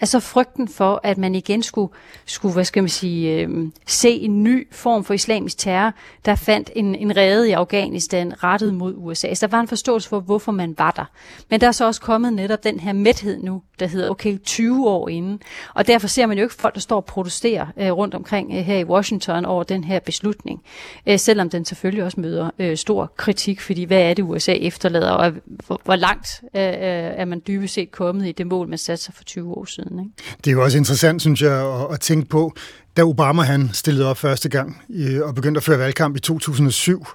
Altså 0.03 0.21
frygten 0.21 0.69
for, 0.69 1.01
at 1.03 1.19
man 1.19 1.35
igen 1.35 1.63
skulle, 1.63 1.93
skulle 2.27 2.55
hvad 2.55 2.65
skal 2.65 2.83
man 2.83 2.91
sige, 2.91 3.41
øh, 3.41 3.69
se 3.87 4.11
en 4.11 4.43
ny 4.43 4.69
form 4.73 5.05
for 5.05 5.15
islamisk 5.15 5.59
terror, 5.59 5.93
der 6.25 6.35
fandt 6.35 6.71
en, 6.77 6.95
en 6.95 7.17
rede 7.17 7.49
i 7.49 7.53
Afghanistan 7.53 8.43
rettet 8.45 8.75
mod 8.75 8.95
USA. 8.97 9.21
Så 9.21 9.27
altså, 9.29 9.47
der 9.47 9.51
var 9.51 9.61
en 9.61 9.69
forståelse 9.69 10.09
for, 10.09 10.21
hvorfor 10.21 10.53
man 10.53 10.75
var 10.79 10.91
der. 10.91 11.05
Men 11.51 11.61
der 11.61 11.67
er 11.67 11.73
så 11.73 11.87
også 11.87 12.01
kommet 12.01 12.33
netop 12.33 12.65
den 12.65 12.81
her 12.81 12.93
mæthed 12.93 13.43
nu, 13.43 13.63
der 13.81 13.87
hedder, 13.87 14.11
okay, 14.11 14.39
20 14.39 14.89
år 14.89 15.09
inden. 15.09 15.41
Og 15.75 15.87
derfor 15.87 16.09
ser 16.09 16.27
man 16.27 16.39
jo 16.39 16.43
ikke 16.43 16.55
folk, 16.55 16.75
der 16.75 16.81
står 16.81 16.97
og 16.97 17.05
protesterer 17.05 17.67
øh, 17.77 17.93
rundt 17.93 18.15
omkring 18.15 18.53
øh, 18.53 18.59
her 18.59 18.79
i 18.79 18.85
Washington 18.85 19.45
over 19.45 19.63
den 19.63 19.85
her 19.85 20.01
beslutning. 20.01 20.63
Øh, 21.07 21.19
selvom 21.19 21.51
den 21.51 21.65
selvfølgelig 21.65 22.05
også 22.05 22.21
møder 22.21 22.51
øh, 22.59 22.77
stor 22.77 23.13
kritik, 23.17 23.61
fordi 23.61 23.85
hvad 23.85 24.01
er 24.03 24.15
det, 24.15 24.23
USA 24.23 24.53
efterlader, 24.53 25.11
og 25.11 25.33
hvor, 25.45 25.81
hvor 25.85 25.97
langt 25.97 26.43
øh, 26.55 26.63
øh 26.63 27.13
er 27.13 27.25
man 27.25 27.43
dybest 27.47 27.75
set 27.75 27.91
kommet 27.91 28.29
i 28.29 28.33
det 28.33 28.47
mål, 28.47 28.69
man 28.69 28.79
satte 28.79 29.05
sig 29.05 29.15
for 29.15 29.25
20 29.25 29.55
år 29.55 29.65
siden. 29.65 29.92
Ikke? 29.99 30.11
Det 30.45 30.51
er 30.51 30.53
jo 30.53 30.65
også 30.65 30.79
interessant, 30.79 31.21
synes 31.21 31.43
jeg, 31.43 31.53
at, 31.53 31.87
at 31.93 32.01
tænke 32.01 32.29
på, 32.29 32.53
da 32.97 33.03
Obama 33.03 33.43
han 33.43 33.71
stillede 33.73 34.07
op 34.07 34.19
første 34.19 34.49
gang 34.49 34.83
og 35.23 35.35
begyndte 35.35 35.59
at 35.59 35.65
føre 35.65 35.79
valgkamp 35.79 36.17
i 36.17 36.21
2007, 36.21 37.07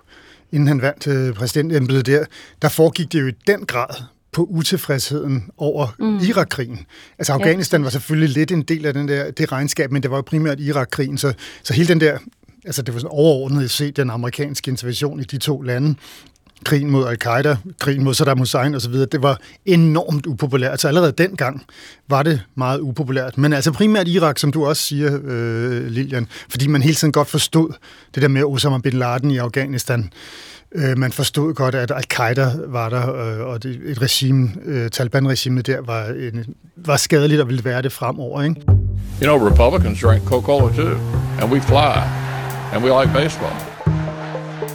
inden 0.51 0.67
han 0.67 0.81
vandt 0.81 1.07
øh, 1.07 1.33
præsidentembedet 1.33 2.05
der, 2.05 2.25
der 2.61 2.69
foregik 2.69 3.13
det 3.13 3.21
jo 3.21 3.27
i 3.27 3.33
den 3.47 3.65
grad 3.65 4.03
på 4.31 4.43
utilfredsheden 4.43 5.49
over 5.57 5.95
mm. 5.99 6.17
Irak-krigen. 6.17 6.85
Altså 7.17 7.33
Afghanistan 7.33 7.81
ja. 7.81 7.83
var 7.83 7.89
selvfølgelig 7.89 8.29
lidt 8.29 8.51
en 8.51 8.61
del 8.61 8.85
af 8.85 8.93
den 8.93 9.07
der, 9.07 9.31
det 9.31 9.51
regnskab, 9.51 9.91
men 9.91 10.03
det 10.03 10.11
var 10.11 10.17
jo 10.17 10.21
primært 10.21 10.59
Irak-krigen, 10.59 11.17
så, 11.17 11.33
så 11.63 11.73
hele 11.73 11.87
den 11.87 12.01
der, 12.01 12.17
altså 12.65 12.81
det 12.81 12.93
var 12.93 12.99
sådan 12.99 13.11
overordnet 13.11 13.63
at 13.63 13.71
se 13.71 13.91
den 13.91 14.09
amerikanske 14.09 14.71
intervention 14.71 15.19
i 15.19 15.23
de 15.23 15.37
to 15.37 15.61
lande, 15.61 15.95
krigen 16.65 16.91
mod 16.91 17.07
al-Qaida, 17.07 17.57
krigen 17.79 18.03
mod 18.03 18.13
Saddam 18.13 18.37
Hussein 18.37 18.75
osv., 18.75 18.93
det 18.93 19.21
var 19.21 19.39
enormt 19.65 20.25
upopulært. 20.25 20.71
Altså 20.71 20.87
allerede 20.87 21.11
dengang 21.11 21.65
var 22.09 22.23
det 22.23 22.41
meget 22.55 22.79
upopulært. 22.79 23.37
Men 23.37 23.53
altså 23.53 23.71
primært 23.71 24.07
Irak, 24.07 24.39
som 24.39 24.51
du 24.51 24.65
også 24.65 24.83
siger, 24.83 25.19
øh, 25.23 25.87
Lilian, 25.87 26.27
fordi 26.49 26.67
man 26.67 26.81
hele 26.81 26.95
tiden 26.95 27.11
godt 27.11 27.27
forstod 27.27 27.69
det 28.15 28.21
der 28.21 28.27
med 28.27 28.43
Osama 28.43 28.77
bin 28.77 28.93
Laden 28.93 29.31
i 29.31 29.37
Afghanistan. 29.37 30.09
Øh, 30.75 30.97
man 30.97 31.11
forstod 31.11 31.53
godt, 31.53 31.75
at 31.75 31.91
al-Qaida 31.95 32.51
var 32.67 32.89
der, 32.89 33.15
øh, 33.15 33.47
og 33.47 33.63
det, 33.63 33.79
et 33.85 34.01
regime, 34.01 34.49
øh, 34.65 34.89
Taliban-regimet 34.89 35.67
der, 35.67 35.81
var, 35.81 36.05
en, 36.05 36.45
var 36.75 36.97
skadeligt 36.97 37.41
og 37.41 37.47
ville 37.47 37.65
være 37.65 37.81
det 37.81 37.91
fremover. 37.91 38.41
Ikke? 38.41 38.61
You 39.23 39.37
know, 39.37 39.47
Republicans 39.49 40.01
drink 40.01 40.23
Coca-Cola 40.23 40.75
too, 40.75 40.97
and 41.41 41.51
we 41.51 41.61
fly, 41.61 41.97
and 42.73 42.83
we 42.83 43.01
like 43.01 43.13
baseball. 43.13 43.76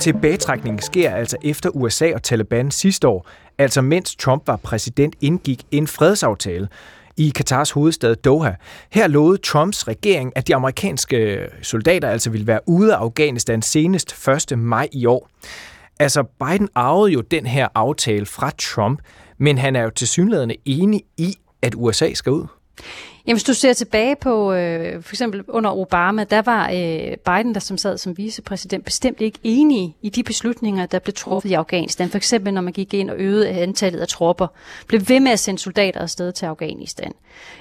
Tilbagetrækningen 0.02 0.82
sker 0.82 1.14
altså 1.14 1.36
efter 1.42 1.70
USA 1.70 2.14
og 2.14 2.22
Taliban 2.22 2.70
sidste 2.70 3.08
år, 3.08 3.28
altså 3.58 3.82
mens 3.82 4.16
Trump 4.16 4.46
var 4.46 4.56
præsident, 4.56 5.14
indgik 5.20 5.62
en 5.70 5.86
fredsaftale. 5.86 6.68
i 7.16 7.32
Katars 7.34 7.70
hovedstad 7.70 8.14
Doha. 8.16 8.52
Her 8.90 9.06
lovede 9.06 9.38
Trumps 9.38 9.88
regering, 9.88 10.32
at 10.36 10.48
de 10.48 10.54
amerikanske 10.54 11.46
soldater 11.62 12.08
altså 12.08 12.30
ville 12.30 12.46
være 12.46 12.60
ude 12.66 12.94
af 12.94 12.98
Afghanistan 12.98 13.62
senest 13.62 14.28
1. 14.52 14.58
maj 14.58 14.88
i 14.92 15.06
år. 15.06 15.28
Altså, 16.00 16.22
Biden 16.22 16.68
arvede 16.74 17.12
jo 17.12 17.20
den 17.20 17.46
her 17.46 17.68
aftale 17.74 18.26
fra 18.26 18.50
Trump, 18.58 19.00
men 19.38 19.58
han 19.58 19.76
er 19.76 19.82
jo 19.82 19.90
til 19.90 20.08
enig 20.64 21.02
i, 21.16 21.38
at 21.62 21.74
USA 21.76 22.14
skal 22.14 22.32
ud. 22.32 22.46
Jamen, 23.26 23.36
hvis 23.36 23.44
du 23.44 23.54
ser 23.54 23.72
tilbage 23.72 24.16
på, 24.16 24.52
øh, 24.52 25.02
for 25.02 25.14
eksempel 25.14 25.44
under 25.48 25.70
Obama, 25.70 26.24
der 26.24 26.42
var 26.42 26.70
øh, 26.70 27.16
Biden, 27.16 27.54
der 27.54 27.60
som 27.60 27.78
sad 27.78 27.98
som 27.98 28.18
vicepræsident, 28.18 28.84
bestemt 28.84 29.20
ikke 29.20 29.38
enig 29.42 29.96
i 30.02 30.08
de 30.08 30.22
beslutninger, 30.22 30.86
der 30.86 30.98
blev 30.98 31.14
truffet 31.14 31.50
i 31.50 31.52
Afghanistan. 31.52 32.08
For 32.08 32.16
eksempel, 32.16 32.54
når 32.54 32.60
man 32.60 32.72
gik 32.72 32.94
ind 32.94 33.10
og 33.10 33.16
øgede 33.18 33.48
antallet 33.48 34.00
af 34.00 34.08
tropper, 34.08 34.46
blev 34.86 35.00
ved 35.08 35.20
med 35.20 35.32
at 35.32 35.38
sende 35.38 35.60
soldater 35.60 36.00
afsted 36.00 36.32
til 36.32 36.46
Afghanistan. 36.46 37.12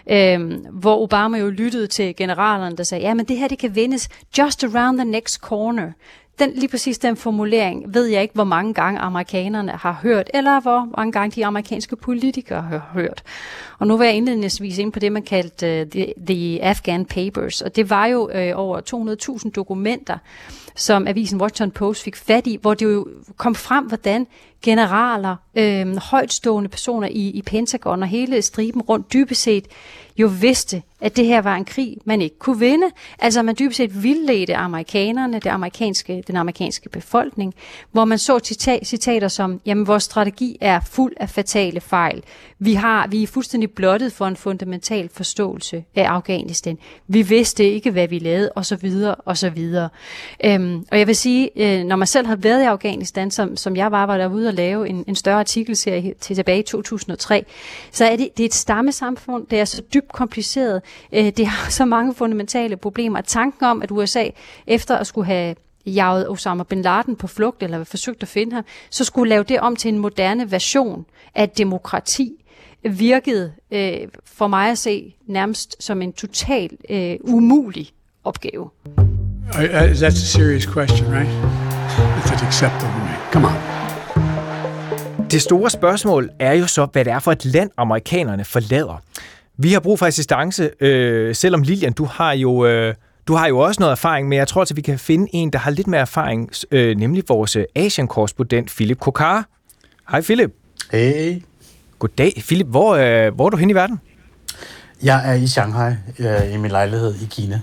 Øh, 0.10 0.66
hvor 0.72 1.04
Obama 1.04 1.38
jo 1.38 1.50
lyttede 1.50 1.88
til 1.88 2.16
generalerne, 2.16 2.78
der 2.78 2.84
sagde, 2.84 3.04
ja, 3.04 3.14
men 3.14 3.26
det 3.26 3.38
her, 3.38 3.48
det 3.48 3.60
kan 3.60 3.76
vindes 3.76 4.10
just 4.38 4.64
around 4.64 4.98
the 4.98 5.06
next 5.06 5.36
corner 5.36 5.92
den, 6.42 6.52
lige 6.56 6.68
præcis 6.68 6.98
den 6.98 7.16
formulering 7.16 7.94
ved 7.94 8.06
jeg 8.06 8.22
ikke, 8.22 8.34
hvor 8.34 8.44
mange 8.44 8.74
gange 8.74 9.00
amerikanerne 9.00 9.72
har 9.72 10.00
hørt, 10.04 10.30
eller 10.34 10.62
hvor 10.62 10.90
mange 10.98 11.12
gange 11.12 11.36
de 11.36 11.46
amerikanske 11.46 11.96
politikere 11.96 12.62
har 12.62 12.90
hørt. 12.94 13.24
Og 13.80 13.88
nu 13.88 13.98
var 13.98 14.04
jeg 14.04 14.14
indledningsvis 14.14 14.78
ind 14.78 14.92
på 14.92 15.00
det, 15.00 15.12
man 15.12 15.24
kaldte 15.24 15.82
uh, 15.82 15.90
the, 15.90 16.14
the 16.28 16.64
Afghan 16.64 17.06
Papers, 17.06 17.62
og 17.62 17.76
det 17.76 17.90
var 17.90 18.06
jo 18.06 18.24
uh, 18.24 18.60
over 18.60 18.80
200.000 19.44 19.52
dokumenter, 19.52 20.18
som 20.76 21.08
avisen 21.08 21.42
Washington 21.42 21.72
Post 21.72 22.04
fik 22.04 22.16
fat 22.16 22.48
i, 22.48 22.58
hvor 22.62 22.74
det 22.74 22.86
jo 22.86 23.08
kom 23.38 23.56
frem, 23.56 23.86
hvordan 23.86 24.28
generaler, 24.62 25.36
øh, 25.56 25.98
højtstående 25.98 26.70
personer 26.70 27.08
i, 27.08 27.30
i 27.30 27.42
Pentagon 27.42 28.04
og 28.04 28.10
hele 28.10 28.42
striben 28.42 28.82
rundt 28.82 29.14
dybest 29.14 29.42
set 29.42 29.68
jo 30.18 30.30
vidste, 30.42 30.82
at 31.02 31.16
det 31.16 31.26
her 31.26 31.42
var 31.42 31.56
en 31.56 31.66
krig, 31.66 31.98
man 32.06 32.22
ikke 32.22 32.40
kunne 32.40 32.60
vinde. 32.60 32.88
Altså 33.20 33.42
man 33.42 33.56
dybest 33.60 33.78
set 33.78 34.04
vildledte 34.04 34.56
amerikanerne, 34.56 35.40
det 35.40 35.50
amerikanske, 35.50 36.24
den 36.28 36.36
amerikanske 36.36 36.90
befolkning, 36.90 37.54
hvor 37.92 38.06
man 38.06 38.18
så 38.18 38.40
citater 38.84 39.28
som, 39.28 39.62
jamen 39.66 39.88
vores 39.88 40.04
strategi 40.04 40.58
er 40.62 40.80
fuld 40.80 41.14
af 41.18 41.30
fatale 41.30 41.82
fejl. 41.82 42.24
Vi, 42.64 42.74
har, 42.74 43.08
vi 43.08 43.24
er 43.24 43.28
fuldstændig 43.28 43.72
blottet 43.72 44.14
for 44.14 44.28
en 44.28 44.36
fundamental 44.36 45.10
forståelse 45.14 45.86
af 45.96 46.04
Afghanistan. 46.04 46.78
Vi 47.08 47.22
vidste 47.22 47.72
ikke, 47.72 47.92
hvad 47.92 48.08
vi 48.08 48.20
lavede, 48.20 48.52
og 48.52 48.66
så 48.66 48.76
videre, 48.76 49.16
og 49.16 49.38
så 49.38 49.50
videre. 49.50 49.90
Øhm, 50.46 50.86
og 50.92 51.00
jeg 51.00 51.08
vil 51.08 51.16
sige, 51.16 51.50
øh, 51.56 51.84
når 51.84 51.96
man 51.96 52.08
selv 52.08 52.28
har 52.28 52.36
været 52.36 52.62
i 52.62 52.66
Afghanistan, 52.66 53.32
som, 53.32 53.58
som 53.58 53.76
jeg 53.76 53.92
var, 53.92 54.06
var 54.06 54.18
derude 54.18 54.48
og 54.48 54.54
lave 54.54 54.90
en, 54.90 55.04
en 55.08 55.16
større 55.16 55.40
artikelserie 55.40 56.14
til 56.20 56.36
tilbage 56.36 56.60
i 56.60 56.64
2003, 56.64 57.46
så 57.92 58.06
er 58.06 58.16
det, 58.16 58.30
det 58.38 58.44
er 58.44 58.48
et 58.48 58.54
stammesamfund, 58.54 59.48
det 59.48 59.60
er 59.60 59.66
så 59.66 59.82
dybt 59.94 60.12
kompliceret, 60.12 60.82
øh, 61.12 61.26
det 61.26 61.48
har 61.48 61.70
så 61.70 61.86
mange 61.86 62.14
fundamentale 62.14 62.78
problemer. 62.78 63.22
Tanken 63.22 63.66
om, 63.66 63.82
at 63.82 63.92
USA 63.92 64.26
efter 64.68 64.98
at 64.98 65.08
skulle 65.08 65.26
have 65.26 65.56
jaget 65.86 66.30
Osama 66.30 66.64
bin 66.64 66.82
Laden 66.82 67.16
på 67.16 67.28
flugt, 67.28 67.64
eller 67.64 67.84
forsøgt 67.84 68.24
at 68.24 68.30
finde 68.30 68.54
ham, 68.54 68.64
så 68.90 69.04
skulle 69.04 69.30
lave 69.30 69.44
det 69.44 69.60
om 69.60 69.76
til 69.76 69.90
en 69.90 70.00
moderne 70.00 70.52
version 70.52 71.06
af 71.36 71.50
demokrati, 71.50 72.41
virkede 72.84 73.52
øh, 73.72 73.98
for 74.26 74.48
mig 74.48 74.72
at 74.72 74.78
se 74.78 75.16
nærmest 75.28 75.76
som 75.84 76.02
en 76.02 76.14
total 76.14 76.70
øh, 76.90 77.16
umulig 77.22 77.90
opgave. 78.24 78.70
That's 79.52 80.04
a 80.04 80.10
serious 80.12 80.66
question, 80.66 81.14
right? 81.14 81.30
It's 82.26 82.46
acceptable 82.46 82.88
to 82.88 83.00
me. 83.00 83.16
Come 83.32 83.48
on. 83.48 83.82
Det 85.32 85.42
store 85.42 85.70
spørgsmål 85.70 86.30
er 86.40 86.54
jo 86.54 86.68
så, 86.68 86.88
hvad 86.92 87.06
det 87.06 87.14
er 87.14 87.20
for 87.20 87.32
et 87.32 87.46
land, 87.46 87.70
amerikanerne 87.78 88.46
forlader. 88.46 89.02
Vi 89.58 89.74
har 89.74 89.80
brug 89.80 90.00
for 90.00 90.06
assistance, 90.06 90.70
øh, 90.80 91.36
selvom 91.36 91.62
Lilian, 91.62 91.94
du 91.94 92.06
har 92.06 92.34
jo... 92.34 92.66
Øh, 92.66 92.94
du 93.28 93.34
har 93.34 93.48
jo 93.48 93.60
også 93.60 93.80
noget 93.80 93.92
erfaring, 93.92 94.28
men 94.28 94.38
jeg 94.38 94.48
tror 94.48 94.62
at 94.62 94.72
vi 94.76 94.82
kan 94.82 95.00
finde 95.00 95.28
en, 95.34 95.54
der 95.54 95.60
har 95.60 95.72
lidt 95.72 95.88
mere 95.88 96.02
erfaring, 96.02 96.50
øh, 96.72 96.98
nemlig 96.98 97.24
vores 97.28 97.58
Asian-korrespondent, 97.76 98.70
Philip 98.70 99.00
Kokar. 99.00 99.50
Hej 100.12 100.22
Philip. 100.22 100.52
Hej. 100.92 101.42
Goddag. 102.02 102.34
Philip, 102.48 102.68
hvor, 102.68 102.96
øh, 102.96 103.36
hvor 103.36 103.46
er 103.46 103.50
du 103.50 103.58
hen 103.58 103.70
i 103.70 103.74
verden? 103.74 104.00
Jeg 105.04 105.30
er 105.30 105.34
i 105.34 105.48
Shanghai, 105.48 105.94
øh, 106.20 106.54
i 106.54 106.58
min 106.58 106.72
lejlighed 106.72 107.16
i 107.16 107.28
Kina. 107.30 107.62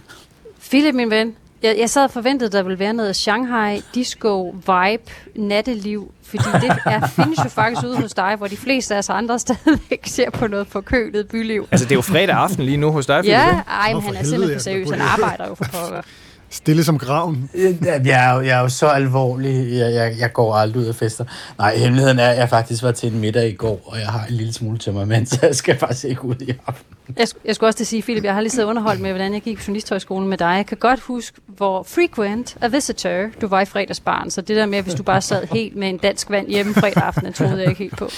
Philip, 0.70 0.94
min 0.94 1.10
ven, 1.10 1.34
jeg, 1.62 1.76
jeg 1.78 1.90
sad 1.90 2.04
og 2.04 2.10
forventede, 2.10 2.46
at 2.46 2.52
der 2.52 2.62
ville 2.62 2.78
være 2.78 2.92
noget 2.92 3.16
Shanghai 3.16 3.80
disco 3.94 4.50
vibe 4.50 5.12
natteliv, 5.36 6.12
fordi 6.22 6.44
det 6.60 6.76
er, 6.86 7.06
findes 7.16 7.38
jo 7.44 7.48
faktisk 7.48 7.86
ude 7.86 7.96
hos 7.96 8.14
dig, 8.14 8.34
hvor 8.36 8.46
de 8.46 8.56
fleste 8.56 8.94
af 8.94 8.98
os 8.98 9.10
andre 9.10 9.38
stadigvæk 9.38 10.06
ser 10.06 10.30
på 10.30 10.46
noget 10.46 10.66
forkølet 10.66 11.28
byliv. 11.28 11.68
Altså, 11.70 11.84
det 11.84 11.92
er 11.92 11.96
jo 11.96 12.02
fredag 12.02 12.36
aften 12.36 12.64
lige 12.64 12.76
nu 12.76 12.90
hos 12.90 13.06
dig, 13.06 13.22
Philip. 13.22 13.38
Ja, 13.38 13.60
ej, 13.68 13.92
men 13.92 14.02
han 14.02 14.16
er 14.16 14.22
simpelthen 14.22 14.58
for 14.58 14.62
seriøs. 14.62 14.90
Han 14.90 15.00
arbejder 15.00 15.48
jo 15.48 15.54
for 15.54 15.64
pokker. 15.64 16.02
Stille 16.50 16.84
som 16.84 16.98
graven. 16.98 17.50
Jeg 17.54 18.30
er, 18.30 18.34
jo, 18.34 18.40
jeg 18.40 18.58
er 18.58 18.60
jo 18.60 18.68
så 18.68 18.86
alvorlig. 18.86 19.72
Jeg, 19.72 19.94
jeg, 19.94 20.14
jeg 20.18 20.32
går 20.32 20.54
aldrig 20.54 20.82
ud 20.82 20.86
af 20.86 20.94
fester. 20.94 21.24
Nej, 21.58 21.76
hemmeligheden 21.76 22.18
er, 22.18 22.28
at 22.28 22.38
jeg 22.38 22.48
faktisk 22.48 22.82
var 22.82 22.92
til 22.92 23.12
en 23.12 23.20
middag 23.20 23.48
i 23.48 23.54
går, 23.54 23.80
og 23.84 23.98
jeg 23.98 24.06
har 24.06 24.26
en 24.26 24.34
lille 24.34 24.52
smule 24.52 24.78
tømmermænd, 24.78 25.26
så 25.32 25.38
jeg 25.42 25.54
skal 25.54 25.78
faktisk 25.78 26.04
ikke 26.04 26.24
ud 26.24 26.34
i 26.40 26.52
aften. 26.66 26.96
Jeg, 27.16 27.28
jeg 27.44 27.54
skulle 27.54 27.68
også 27.68 27.84
sige, 27.84 28.02
Philip, 28.02 28.24
jeg 28.24 28.34
har 28.34 28.40
lige 28.40 28.50
siddet 28.50 28.68
underholdt 28.68 29.00
med, 29.00 29.10
hvordan 29.10 29.32
jeg 29.32 29.42
gik 29.42 29.56
på 29.56 29.62
journalisthøjskolen 29.66 30.28
med 30.28 30.38
dig. 30.38 30.54
Jeg 30.56 30.66
kan 30.66 30.76
godt 30.76 31.00
huske, 31.00 31.40
hvor 31.46 31.82
frequent 31.82 32.56
a 32.60 32.68
visitor 32.68 33.26
du 33.40 33.46
var 33.46 33.60
i 33.60 33.64
fredagsbarn. 33.64 34.30
Så 34.30 34.40
det 34.40 34.56
der 34.56 34.66
med, 34.66 34.82
hvis 34.82 34.94
du 34.94 35.02
bare 35.02 35.20
sad 35.20 35.46
helt 35.52 35.76
med 35.76 35.88
en 35.88 35.98
dansk 35.98 36.30
vand 36.30 36.48
hjemme 36.48 36.74
fredag 36.74 37.02
aften, 37.02 37.24
det 37.26 37.34
troede 37.34 37.58
jeg 37.58 37.68
ikke 37.68 37.82
helt 37.82 37.96
på. 37.96 38.10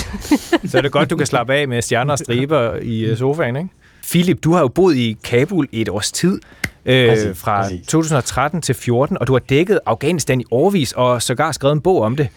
så 0.70 0.78
er 0.78 0.80
det 0.82 0.92
godt, 0.92 1.10
du 1.10 1.16
kan 1.16 1.26
slappe 1.26 1.54
af 1.54 1.68
med 1.68 1.82
stjerner 1.82 2.12
og 2.12 2.18
striber 2.18 2.76
i 2.82 3.00
øh, 3.00 3.18
sofaen, 3.18 3.56
ikke? 3.56 3.68
Philip, 4.10 4.44
du 4.44 4.52
har 4.52 4.60
jo 4.60 4.68
boet 4.68 4.96
i 4.96 5.16
Kabul 5.24 5.68
i 5.72 5.80
et 5.80 5.88
års 5.88 6.12
tid 6.12 6.40
øh, 6.86 7.08
præcis, 7.08 7.38
fra 7.38 7.62
præcis. 7.62 7.86
2013 7.86 8.62
til 8.62 8.74
14, 8.74 9.18
og 9.20 9.26
du 9.26 9.32
har 9.32 9.40
dækket 9.40 9.80
Afghanistan 9.86 10.40
i 10.40 10.44
årvis 10.50 10.92
og 10.92 11.22
sågar 11.22 11.52
skrevet 11.52 11.72
en 11.72 11.80
bog 11.80 12.02
om 12.02 12.16
det. 12.16 12.28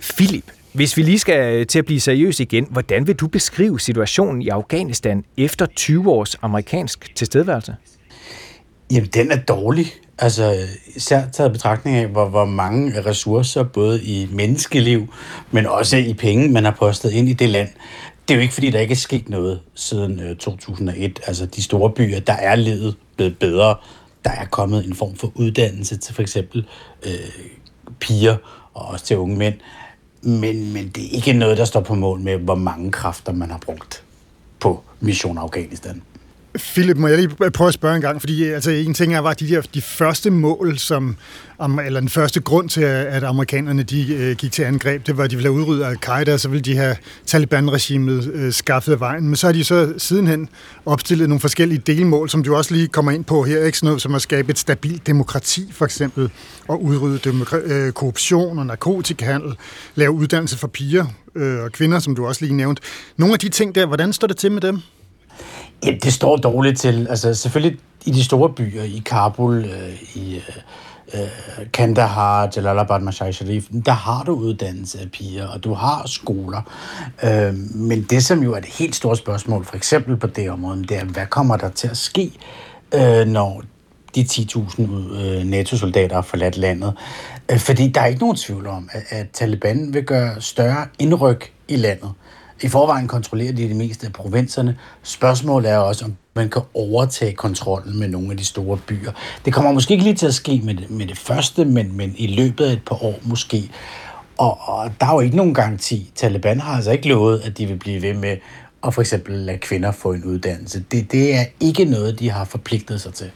Philip, 0.00 0.44
hvis 0.72 0.96
vi 0.96 1.02
lige 1.02 1.18
skal 1.18 1.66
til 1.66 1.78
at 1.78 1.84
blive 1.84 2.00
seriøs 2.00 2.40
igen, 2.40 2.66
hvordan 2.70 3.06
vil 3.06 3.14
du 3.14 3.26
beskrive 3.26 3.80
situationen 3.80 4.42
i 4.42 4.48
Afghanistan 4.48 5.24
efter 5.36 5.66
20 5.66 6.10
års 6.10 6.38
amerikansk 6.42 7.12
tilstedeværelse? 7.14 7.76
Jamen, 8.92 9.08
den 9.08 9.30
er 9.30 9.36
dårlig. 9.36 9.86
Altså, 10.18 10.56
især 10.96 11.22
taget 11.32 11.52
betragtning 11.52 11.96
af, 11.96 12.06
hvor, 12.06 12.28
hvor 12.28 12.44
mange 12.44 13.00
ressourcer, 13.06 13.62
både 13.62 14.02
i 14.02 14.28
menneskeliv, 14.32 15.14
men 15.50 15.66
også 15.66 15.96
i 15.96 16.14
penge, 16.14 16.48
man 16.48 16.64
har 16.64 16.70
postet 16.78 17.12
ind 17.12 17.28
i 17.28 17.32
det 17.32 17.48
land. 17.48 17.68
Det 18.28 18.34
er 18.34 18.38
jo 18.38 18.42
ikke, 18.42 18.54
fordi 18.54 18.70
der 18.70 18.80
ikke 18.80 18.92
er 18.92 18.96
sket 18.96 19.28
noget 19.28 19.60
siden 19.74 20.20
øh, 20.20 20.36
2001. 20.36 21.20
Altså, 21.26 21.46
de 21.46 21.62
store 21.62 21.90
byer, 21.90 22.20
der 22.20 22.32
er 22.32 22.54
ledet 22.54 22.96
blevet 23.16 23.38
bedre. 23.38 23.76
Der 24.24 24.30
er 24.30 24.44
kommet 24.44 24.86
en 24.86 24.94
form 24.94 25.16
for 25.16 25.32
uddannelse 25.34 25.96
til 25.96 26.14
for 26.14 26.22
eksempel 26.22 26.66
øh, 27.06 27.12
piger 28.00 28.36
og 28.74 28.86
også 28.86 29.04
til 29.04 29.16
unge 29.16 29.36
mænd. 29.36 29.54
Men, 30.22 30.72
men 30.72 30.88
det 30.88 31.04
er 31.04 31.10
ikke 31.10 31.32
noget, 31.32 31.58
der 31.58 31.64
står 31.64 31.80
på 31.80 31.94
mål 31.94 32.20
med, 32.20 32.36
hvor 32.36 32.54
mange 32.54 32.92
kræfter 32.92 33.32
man 33.32 33.50
har 33.50 33.58
brugt 33.58 34.04
på 34.60 34.82
Mission 35.00 35.38
Afghanistan. 35.38 36.02
Philip, 36.58 36.96
må 36.96 37.08
jeg 37.08 37.16
lige 37.18 37.50
prøve 37.50 37.68
at 37.68 37.74
spørge 37.74 37.96
en 37.96 38.02
gang, 38.02 38.20
fordi 38.20 38.44
altså, 38.44 38.70
en 38.70 38.94
ting 38.94 39.14
er, 39.14 39.18
var 39.18 39.34
de, 39.34 39.48
der, 39.48 39.60
de 39.74 39.82
første 39.82 40.30
mål, 40.30 40.78
som, 40.78 41.16
eller 41.84 42.00
den 42.00 42.08
første 42.08 42.40
grund 42.40 42.68
til, 42.68 42.80
at 42.80 43.24
amerikanerne 43.24 43.82
de, 43.82 44.30
uh, 44.30 44.36
gik 44.36 44.52
til 44.52 44.62
angreb, 44.62 45.06
det 45.06 45.16
var, 45.16 45.24
at 45.24 45.30
de 45.30 45.36
ville 45.36 45.52
have 45.52 45.60
udryddet 45.60 45.84
al-Qaida, 45.84 46.32
og 46.32 46.40
så 46.40 46.48
ville 46.48 46.62
de 46.62 46.76
have 46.76 46.96
Taliban-regimet 47.26 48.30
uh, 48.34 48.52
skaffet 48.52 48.92
af 48.92 49.00
vejen. 49.00 49.26
Men 49.26 49.36
så 49.36 49.46
har 49.46 49.52
de 49.52 49.64
så 49.64 49.92
sidenhen 49.98 50.48
opstillet 50.86 51.28
nogle 51.28 51.40
forskellige 51.40 51.82
delmål, 51.86 52.30
som 52.30 52.44
du 52.44 52.56
også 52.56 52.74
lige 52.74 52.88
kommer 52.88 53.12
ind 53.12 53.24
på 53.24 53.42
her, 53.42 53.64
ikke? 53.64 53.78
Sådan 53.78 53.86
noget 53.86 54.02
som 54.02 54.14
at 54.14 54.22
skabe 54.22 54.50
et 54.50 54.58
stabilt 54.58 55.06
demokrati, 55.06 55.68
for 55.72 55.84
eksempel, 55.84 56.30
og 56.68 56.84
udrydde 56.84 57.30
demokra- 57.30 57.86
uh, 57.86 57.92
korruption 57.92 58.58
og 58.58 58.66
narkotikahandel, 58.66 59.54
lave 59.94 60.10
uddannelse 60.10 60.58
for 60.58 60.66
piger 60.66 61.04
uh, 61.34 61.42
og 61.42 61.72
kvinder, 61.72 61.98
som 61.98 62.16
du 62.16 62.26
også 62.26 62.44
lige 62.44 62.56
nævnte. 62.56 62.82
Nogle 63.16 63.32
af 63.32 63.38
de 63.38 63.48
ting 63.48 63.74
der, 63.74 63.86
hvordan 63.86 64.12
står 64.12 64.26
det 64.26 64.36
til 64.36 64.52
med 64.52 64.60
dem? 64.60 64.78
Jamen, 65.84 66.00
det 66.00 66.12
står 66.12 66.36
dårligt 66.36 66.78
til. 66.78 67.06
Altså 67.10 67.34
selvfølgelig 67.34 67.78
i 68.04 68.10
de 68.10 68.24
store 68.24 68.50
byer, 68.52 68.82
i 68.82 69.02
Kabul, 69.06 69.64
øh, 69.64 70.02
i 70.14 70.34
øh, 70.34 71.20
øh 71.22 71.66
Kandahar, 71.72 72.50
Jalalabad, 72.56 73.00
Mashai 73.00 73.32
Sharif, 73.32 73.64
der 73.86 73.92
har 73.92 74.24
du 74.24 74.32
uddannelse 74.32 75.00
af 75.00 75.10
piger, 75.10 75.46
og 75.46 75.64
du 75.64 75.74
har 75.74 76.02
skoler. 76.06 76.62
Øh, 77.24 77.54
men 77.74 78.02
det, 78.02 78.24
som 78.24 78.42
jo 78.42 78.52
er 78.52 78.58
et 78.58 78.64
helt 78.64 78.96
stort 78.96 79.18
spørgsmål, 79.18 79.64
for 79.64 79.76
eksempel 79.76 80.16
på 80.16 80.26
det 80.26 80.50
område, 80.50 80.82
det 80.82 80.96
er, 80.96 81.04
hvad 81.04 81.26
kommer 81.26 81.56
der 81.56 81.68
til 81.68 81.88
at 81.88 81.96
ske, 81.96 82.32
øh, 82.94 83.26
når 83.26 83.62
de 84.14 84.20
10.000 84.20 84.82
øh, 84.82 85.44
NATO-soldater 85.44 86.14
har 86.14 86.22
forladt 86.22 86.56
landet? 86.56 86.94
Øh, 87.50 87.58
fordi 87.58 87.88
der 87.88 88.00
er 88.00 88.06
ikke 88.06 88.20
nogen 88.20 88.36
tvivl 88.36 88.66
om, 88.66 88.88
at, 88.92 89.02
at 89.08 89.26
Taliban 89.32 89.94
vil 89.94 90.04
gøre 90.04 90.40
større 90.40 90.86
indryk 90.98 91.52
i 91.68 91.76
landet. 91.76 92.10
I 92.62 92.68
forvejen 92.68 93.08
kontrollerer 93.08 93.52
de 93.52 93.68
det 93.68 93.76
meste 93.76 94.06
af 94.06 94.12
provinserne. 94.12 94.78
Spørgsmålet 95.02 95.70
er 95.70 95.76
også, 95.76 96.04
om 96.04 96.16
man 96.34 96.50
kan 96.50 96.62
overtage 96.74 97.32
kontrollen 97.32 97.98
med 97.98 98.08
nogle 98.08 98.30
af 98.30 98.36
de 98.36 98.44
store 98.44 98.78
byer. 98.86 99.12
Det 99.44 99.52
kommer 99.52 99.72
måske 99.72 99.92
ikke 99.92 100.04
lige 100.04 100.16
til 100.16 100.26
at 100.26 100.34
ske 100.34 100.60
med 100.64 100.74
det, 100.74 100.90
med 100.90 101.06
det 101.06 101.18
første, 101.18 101.64
men, 101.64 101.96
men 101.96 102.14
i 102.18 102.26
løbet 102.26 102.64
af 102.64 102.72
et 102.72 102.82
par 102.86 103.04
år 103.04 103.18
måske. 103.22 103.70
Og, 104.38 104.58
og 104.60 104.92
der 105.00 105.06
er 105.06 105.12
jo 105.12 105.20
ikke 105.20 105.36
nogen 105.36 105.54
garanti. 105.54 106.12
Taliban 106.14 106.60
har 106.60 106.76
altså 106.76 106.90
ikke 106.90 107.08
lovet, 107.08 107.40
at 107.40 107.58
de 107.58 107.66
vil 107.66 107.76
blive 107.76 108.02
ved 108.02 108.14
med 108.14 108.36
at 108.86 108.94
for 108.94 109.00
eksempel 109.00 109.34
lade 109.38 109.58
kvinder 109.58 109.92
få 109.92 110.12
en 110.12 110.24
uddannelse. 110.24 110.84
Det, 110.92 111.12
det 111.12 111.34
er 111.34 111.44
ikke 111.60 111.84
noget, 111.84 112.18
de 112.18 112.30
har 112.30 112.44
forpligtet 112.44 113.00
sig 113.00 113.14
til. 113.14 113.30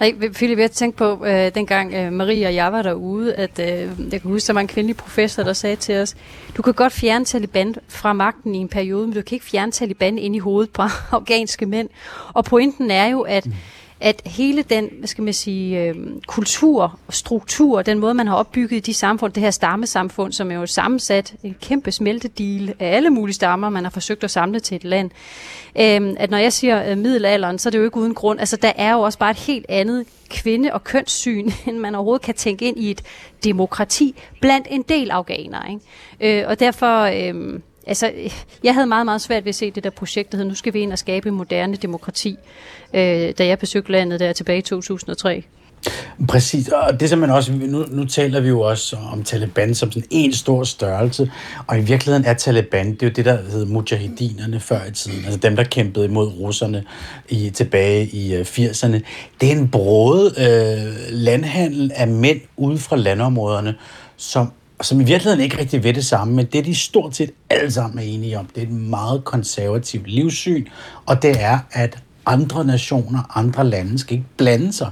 Nej, 0.00 0.14
Philip, 0.34 0.58
jeg 0.58 0.70
tænkte 0.70 0.98
på, 0.98 1.24
øh, 1.24 1.54
dengang 1.54 1.94
øh, 1.94 2.12
Marie 2.12 2.46
og 2.46 2.54
jeg 2.54 2.72
var 2.72 2.82
derude, 2.82 3.34
at 3.34 3.58
øh, 3.58 4.12
jeg 4.12 4.20
kan 4.20 4.30
huske, 4.30 4.46
der 4.46 4.52
var 4.52 4.60
en 4.60 4.66
kvindelig 4.66 4.96
professor, 4.96 5.42
der 5.42 5.52
sagde 5.52 5.76
til 5.76 5.96
os, 5.96 6.16
du 6.56 6.62
kan 6.62 6.72
godt 6.74 6.92
fjerne 6.92 7.24
Taliban 7.24 7.74
fra 7.88 8.12
magten 8.12 8.54
i 8.54 8.58
en 8.58 8.68
periode, 8.68 9.06
men 9.06 9.14
du 9.14 9.22
kan 9.22 9.36
ikke 9.36 9.46
fjerne 9.46 9.72
Taliban 9.72 10.18
ind 10.18 10.36
i 10.36 10.38
hovedet 10.38 10.70
på 10.72 10.82
afghanske 11.12 11.66
mænd. 11.66 11.88
Og 12.32 12.44
pointen 12.44 12.90
er 12.90 13.06
jo, 13.06 13.20
at 13.20 13.46
mm 13.46 13.54
at 14.06 14.22
hele 14.26 14.62
den, 14.62 14.90
hvad 14.98 15.08
skal 15.08 15.24
man 15.24 15.34
sige, 15.34 15.82
øh, 15.82 15.94
kultur 16.26 16.98
og 17.06 17.14
struktur, 17.14 17.82
den 17.82 17.98
måde, 17.98 18.14
man 18.14 18.26
har 18.26 18.34
opbygget 18.34 18.76
i 18.76 18.80
de 18.80 18.94
samfund, 18.94 19.32
det 19.32 19.42
her 19.42 19.50
stammesamfund, 19.50 20.32
som 20.32 20.50
er 20.50 20.54
jo 20.54 20.66
sammensat, 20.66 21.34
en 21.42 21.56
kæmpe 21.60 21.92
smeltedil 21.92 22.74
af 22.80 22.96
alle 22.96 23.10
mulige 23.10 23.34
stammer, 23.34 23.70
man 23.70 23.84
har 23.84 23.90
forsøgt 23.90 24.24
at 24.24 24.30
samle 24.30 24.60
til 24.60 24.74
et 24.74 24.84
land. 24.84 25.10
Øh, 25.78 26.14
at 26.16 26.30
når 26.30 26.38
jeg 26.38 26.52
siger 26.52 26.90
øh, 26.90 26.98
middelalderen, 26.98 27.58
så 27.58 27.68
er 27.68 27.70
det 27.70 27.78
jo 27.78 27.84
ikke 27.84 27.96
uden 27.96 28.14
grund. 28.14 28.40
Altså, 28.40 28.56
der 28.56 28.72
er 28.76 28.92
jo 28.92 29.00
også 29.00 29.18
bare 29.18 29.30
et 29.30 29.36
helt 29.36 29.66
andet 29.68 30.06
kvinde- 30.28 30.72
og 30.72 30.84
kønssyn, 30.84 31.50
end 31.66 31.78
man 31.78 31.94
overhovedet 31.94 32.24
kan 32.24 32.34
tænke 32.34 32.64
ind 32.64 32.78
i 32.78 32.90
et 32.90 33.02
demokrati 33.44 34.14
blandt 34.40 34.66
en 34.70 34.82
del 34.82 35.10
afghanere. 35.10 35.70
Ikke? 35.70 36.40
Øh, 36.40 36.48
og 36.48 36.60
derfor... 36.60 37.00
Øh, 37.02 37.60
altså, 37.86 38.12
jeg 38.64 38.74
havde 38.74 38.86
meget, 38.86 39.04
meget 39.04 39.20
svært 39.20 39.44
ved 39.44 39.48
at 39.48 39.54
se 39.54 39.70
det 39.70 39.84
der 39.84 39.90
projekt, 39.90 40.32
der 40.32 40.38
hed, 40.38 40.44
nu 40.44 40.54
skal 40.54 40.74
vi 40.74 40.80
ind 40.80 40.92
og 40.92 40.98
skabe 40.98 41.30
moderne 41.30 41.76
demokrati, 41.76 42.36
øh, 42.94 43.32
da 43.38 43.46
jeg 43.46 43.58
besøgte 43.58 43.92
landet 43.92 44.20
der 44.20 44.32
tilbage 44.32 44.58
i 44.58 44.62
2003. 44.62 45.44
Præcis, 46.28 46.68
og 46.68 47.00
det 47.00 47.10
som 47.10 47.18
man 47.18 47.30
også, 47.30 47.52
nu, 47.52 47.84
nu 47.90 48.04
taler 48.04 48.40
vi 48.40 48.48
jo 48.48 48.60
også 48.60 48.96
om 49.12 49.22
Taliban 49.22 49.74
som 49.74 49.92
sådan 49.92 50.08
en 50.10 50.32
stor 50.32 50.64
størrelse, 50.64 51.30
og 51.66 51.78
i 51.78 51.80
virkeligheden 51.80 52.24
er 52.24 52.34
Taliban, 52.34 52.92
det 52.92 53.02
er 53.02 53.06
jo 53.06 53.12
det, 53.16 53.24
der 53.24 53.38
hed 53.50 53.64
mujahidinerne 53.64 54.60
før 54.60 54.84
i 54.84 54.90
tiden, 54.90 55.24
altså 55.24 55.38
dem, 55.38 55.56
der 55.56 55.64
kæmpede 55.64 56.04
imod 56.04 56.26
russerne 56.26 56.84
i, 57.28 57.50
tilbage 57.50 58.06
i 58.06 58.34
øh, 58.34 58.40
80'erne. 58.40 59.00
Det 59.40 59.52
er 59.52 59.56
en 59.56 59.68
bråde 59.68 60.34
øh, 60.38 60.94
landhandel 61.10 61.92
af 61.94 62.08
mænd 62.08 62.40
ude 62.56 62.78
fra 62.78 62.96
landområderne, 62.96 63.74
som 64.16 64.52
som 64.82 65.00
i 65.00 65.04
virkeligheden 65.04 65.40
ikke 65.40 65.58
rigtig 65.58 65.84
ved 65.84 65.94
det 65.94 66.04
samme, 66.04 66.34
men 66.34 66.46
det 66.46 66.64
de 66.64 66.74
stort 66.74 67.16
set 67.16 67.30
alle 67.50 67.70
sammen 67.70 67.98
er 67.98 68.02
enige 68.02 68.38
om, 68.38 68.46
det 68.46 68.62
er 68.62 68.66
et 68.66 68.72
meget 68.72 69.24
konservativt 69.24 70.06
livssyn, 70.06 70.66
og 71.06 71.22
det 71.22 71.42
er, 71.42 71.58
at 71.72 71.98
andre 72.26 72.64
nationer, 72.64 73.38
andre 73.38 73.64
lande 73.64 73.98
skal 73.98 74.14
ikke 74.14 74.28
blande 74.36 74.72
sig. 74.72 74.90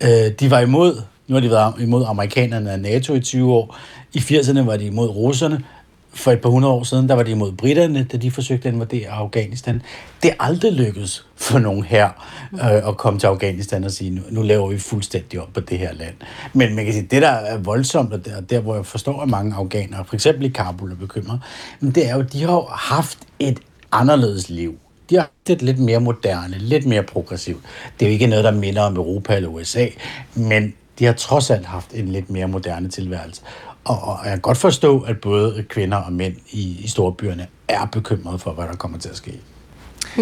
Øh, 0.00 0.32
de 0.40 0.50
var 0.50 0.60
imod, 0.60 1.02
nu 1.28 1.34
har 1.34 1.40
de 1.40 1.50
været 1.50 1.74
imod 1.80 2.04
amerikanerne 2.08 2.72
og 2.72 2.78
NATO 2.78 3.14
i 3.14 3.20
20 3.20 3.52
år, 3.52 3.76
i 4.12 4.18
80'erne 4.18 4.60
var 4.60 4.76
de 4.76 4.84
imod 4.84 5.08
russerne, 5.08 5.64
for 6.12 6.32
et 6.32 6.40
par 6.40 6.48
hundrede 6.48 6.74
år 6.74 6.84
siden, 6.84 7.08
der 7.08 7.14
var 7.14 7.22
de 7.22 7.30
imod 7.30 7.52
britterne, 7.52 8.04
da 8.04 8.16
de 8.16 8.30
forsøgte 8.30 8.68
at 8.68 8.74
invadere 8.74 9.08
Afghanistan. 9.08 9.82
Det 10.22 10.30
er 10.30 10.34
aldrig 10.40 10.72
lykkedes 10.72 11.26
for 11.36 11.58
nogen 11.58 11.84
her 11.84 12.08
øh, 12.52 12.88
at 12.88 12.96
komme 12.96 13.18
til 13.18 13.26
Afghanistan 13.26 13.84
og 13.84 13.90
sige, 13.90 14.10
nu, 14.10 14.22
nu 14.30 14.42
laver 14.42 14.68
vi 14.68 14.78
fuldstændig 14.78 15.40
op 15.40 15.48
på 15.54 15.60
det 15.60 15.78
her 15.78 15.92
land. 15.92 16.14
Men 16.52 16.74
man 16.74 16.84
kan 16.84 16.94
sige, 16.94 17.06
det 17.10 17.22
der 17.22 17.28
er 17.28 17.58
voldsomt, 17.58 18.12
og 18.12 18.24
der, 18.24 18.40
der 18.40 18.60
hvor 18.60 18.74
jeg 18.74 18.86
forstår, 18.86 19.22
at 19.22 19.28
mange 19.28 19.54
afghanere, 19.54 20.04
for 20.04 20.14
eksempel 20.14 20.44
i 20.44 20.48
Kabul, 20.48 20.92
er 20.92 20.96
bekymret, 20.96 21.40
men 21.80 21.90
det 21.90 22.08
er 22.08 22.16
jo, 22.16 22.22
de 22.22 22.42
har 22.42 22.76
haft 22.76 23.18
et 23.38 23.58
anderledes 23.92 24.48
liv. 24.48 24.78
De 25.10 25.14
har 25.14 25.22
haft 25.22 25.50
et 25.50 25.62
lidt 25.62 25.78
mere 25.78 26.00
moderne, 26.00 26.58
lidt 26.58 26.86
mere 26.86 27.02
progressivt. 27.02 27.62
Det 28.00 28.06
er 28.06 28.10
jo 28.10 28.12
ikke 28.12 28.26
noget, 28.26 28.44
der 28.44 28.50
minder 28.50 28.82
om 28.82 28.96
Europa 28.96 29.36
eller 29.36 29.48
USA, 29.48 29.86
men 30.34 30.74
de 30.98 31.04
har 31.04 31.12
trods 31.12 31.50
alt 31.50 31.66
haft 31.66 31.94
en 31.94 32.08
lidt 32.08 32.30
mere 32.30 32.48
moderne 32.48 32.88
tilværelse. 32.88 33.42
Og, 33.84 34.02
og 34.02 34.18
jeg 34.24 34.32
kan 34.32 34.40
godt 34.40 34.58
forstå, 34.58 35.00
at 35.00 35.20
både 35.20 35.64
kvinder 35.68 35.96
og 35.96 36.12
mænd 36.12 36.34
i, 36.50 36.80
i 36.84 36.88
storbyerne 36.88 37.46
er 37.68 37.86
bekymrede 37.86 38.38
for, 38.38 38.50
hvad 38.50 38.64
der 38.64 38.76
kommer 38.76 38.98
til 38.98 39.08
at 39.08 39.16
ske. 39.16 39.40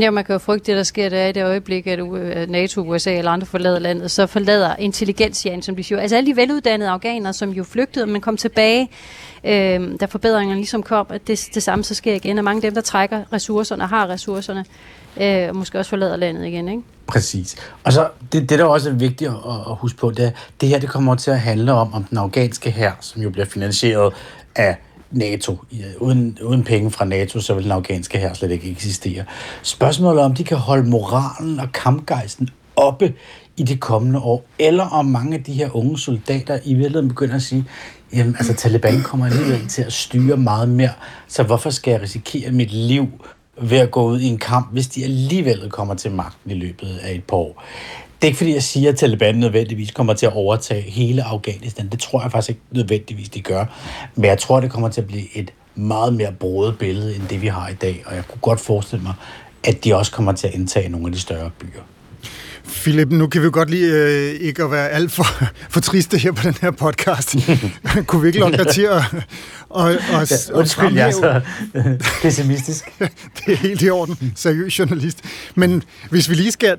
Ja, 0.01 0.11
man 0.11 0.25
kan 0.25 0.33
jo 0.33 0.39
frygte 0.39 0.67
det, 0.67 0.77
der 0.77 0.83
sker 0.83 1.09
der 1.09 1.27
i 1.27 1.33
det 1.33 1.45
øjeblik, 1.45 1.87
at 1.87 1.99
NATO, 2.51 2.81
USA 2.81 3.19
eller 3.19 3.31
andre 3.31 3.47
forlader 3.47 3.79
landet, 3.79 4.11
så 4.11 4.27
forlader 4.27 4.77
intelligensjagen, 4.77 5.63
som 5.63 5.77
de 5.77 5.85
siger. 5.85 6.01
Altså 6.01 6.17
alle 6.17 6.31
de 6.31 6.37
veluddannede 6.37 6.91
afghanere, 6.91 7.33
som 7.33 7.51
jo 7.51 7.65
flygtede, 7.65 8.07
men 8.07 8.21
kom 8.21 8.37
tilbage, 8.37 8.91
øh, 9.45 10.01
da 10.01 10.07
forbedringerne 10.07 10.61
ligesom 10.61 10.83
kom, 10.83 11.07
at 11.11 11.27
det, 11.27 11.49
det 11.55 11.63
samme 11.63 11.85
så 11.85 11.95
sker 11.95 12.15
igen. 12.15 12.39
Og 12.39 12.45
mange 12.45 12.59
af 12.59 12.63
dem, 12.63 12.75
der 12.75 12.81
trækker 12.81 13.23
ressourcerne 13.33 13.85
og 13.85 13.89
har 13.89 14.09
ressourcerne, 14.09 14.65
øh, 15.21 15.49
og 15.49 15.57
måske 15.57 15.79
også 15.79 15.89
forlader 15.89 16.17
landet 16.17 16.47
igen, 16.47 16.69
ikke? 16.69 16.83
Præcis. 17.07 17.57
Og 17.85 17.93
så 17.93 18.09
det, 18.33 18.51
det 18.51 18.59
der 18.59 18.65
også 18.65 18.91
er 18.91 18.95
vigtigt 18.95 19.31
at, 19.31 19.37
at 19.71 19.77
huske 19.77 19.99
på, 19.99 20.11
det 20.11 20.25
er, 20.25 20.31
det 20.61 20.69
her 20.69 20.79
det 20.79 20.89
kommer 20.89 21.15
til 21.15 21.31
at 21.31 21.41
handle 21.41 21.73
om, 21.73 21.95
om 21.95 22.05
den 22.05 22.19
afghanske 22.19 22.71
her, 22.71 22.93
som 23.01 23.23
jo 23.23 23.31
bliver 23.31 23.47
finansieret 23.47 24.15
af 24.57 24.77
NATO. 25.11 25.59
Uden, 25.99 26.39
uden 26.43 26.65
penge 26.65 26.91
fra 26.91 27.05
NATO, 27.05 27.41
så 27.41 27.55
vil 27.55 27.65
den 27.65 27.73
afghanske 27.73 28.19
her 28.19 28.35
slet 28.35 28.51
ikke 28.51 28.71
eksistere. 28.71 29.25
Spørgsmålet 29.63 30.21
er, 30.21 30.25
om 30.25 30.35
de 30.35 30.45
kan 30.45 30.57
holde 30.57 30.91
moralen 30.91 31.61
og 31.61 31.73
kampgejsten 31.73 32.49
oppe 32.77 33.15
i 33.57 33.63
de 33.63 33.77
kommende 33.77 34.19
år, 34.19 34.45
eller 34.59 34.85
om 34.85 35.07
mange 35.07 35.37
af 35.37 35.45
de 35.45 35.53
her 35.53 35.77
unge 35.77 35.99
soldater 35.99 36.59
i 36.65 36.75
virkeligheden 36.75 37.09
begynder 37.09 37.35
at 37.35 37.43
sige, 37.43 37.65
jamen 38.13 38.37
altså 38.39 38.55
Taliban 38.55 39.03
kommer 39.03 39.27
alligevel 39.27 39.69
til 39.69 39.83
at 39.83 39.93
styre 39.93 40.37
meget 40.37 40.69
mere, 40.69 40.93
så 41.29 41.43
hvorfor 41.43 41.71
skal 41.71 41.91
jeg 41.91 42.03
risikere 42.03 42.51
mit 42.51 42.73
liv 42.73 43.09
ved 43.61 43.79
at 43.79 43.91
gå 43.91 44.05
ud 44.05 44.21
i 44.21 44.27
en 44.27 44.39
kamp, 44.39 44.73
hvis 44.73 44.87
de 44.87 45.05
alligevel 45.05 45.71
kommer 45.71 45.95
til 45.95 46.11
magten 46.11 46.51
i 46.51 46.55
løbet 46.55 46.99
af 47.03 47.15
et 47.15 47.25
par 47.25 47.37
år. 47.37 47.65
Det 48.21 48.25
er 48.25 48.27
ikke 48.27 48.39
fordi, 48.39 48.55
jeg 48.55 48.63
siger, 48.63 48.93
at 48.93 48.97
Taliban 48.97 49.35
nødvendigvis 49.35 49.91
kommer 49.91 50.15
til 50.15 50.27
at 50.27 50.33
overtage 50.33 50.83
hele 50.83 51.23
Afghanistan. 51.23 51.89
Det 51.89 52.01
tror 52.01 52.23
jeg 52.23 52.33
faktisk 52.33 52.49
ikke 52.49 52.61
nødvendigvis, 52.71 53.29
de 53.29 53.41
gør. 53.41 53.65
Men 54.15 54.25
jeg 54.25 54.39
tror, 54.39 54.61
det 54.61 54.71
kommer 54.71 54.89
til 54.89 55.01
at 55.01 55.07
blive 55.07 55.37
et 55.37 55.53
meget 55.75 56.15
mere 56.15 56.33
broet 56.33 56.79
billede, 56.79 57.17
end 57.17 57.23
det 57.31 57.43
vi 57.43 57.47
har 57.47 57.69
i 57.69 57.75
dag. 57.75 58.03
Og 58.07 58.15
jeg 58.15 58.25
kunne 58.29 58.41
godt 58.41 58.61
forestille 58.61 59.03
mig, 59.03 59.15
at 59.65 59.85
de 59.85 59.97
også 59.97 60.13
kommer 60.13 60.33
til 60.33 60.49
at 60.49 60.55
indtage 60.55 60.89
nogle 60.89 61.07
af 61.07 61.13
de 61.13 61.21
større 61.21 61.51
byer. 61.59 61.83
Philip, 62.69 63.11
nu 63.11 63.27
kan 63.27 63.41
vi 63.41 63.45
jo 63.45 63.51
godt 63.53 63.71
lige 63.71 63.93
øh, 63.93 64.41
ikke 64.41 64.63
at 64.63 64.71
være 64.71 64.89
alt 64.89 65.13
for, 65.13 65.27
for 65.73 65.81
triste 65.81 66.19
her 66.19 66.33
på 66.33 66.43
den 66.43 66.57
her 66.61 66.71
podcast. 66.71 67.37
Kunne 68.07 68.23
vi 68.23 68.29
ikke 68.29 68.41
lukke 68.41 68.57
dig 68.59 68.67
til 68.67 68.83
at... 68.83 69.03
Og, 69.69 69.85
og, 69.85 69.95
ja, 70.31 70.55
undskyld, 70.55 70.95
jeg 70.95 71.09
er 71.09 71.11
så 71.11 71.41
pessimistisk. 72.23 72.85
det 72.99 73.53
er 73.53 73.57
helt 73.57 73.83
i 73.83 73.91
orden. 73.91 74.33
Seriøs 74.37 74.79
journalist. 74.79 75.19
Men 75.55 75.83
hvis 76.11 76.31
vi 76.31 76.35
lige 76.35 76.53
skal... 76.53 76.77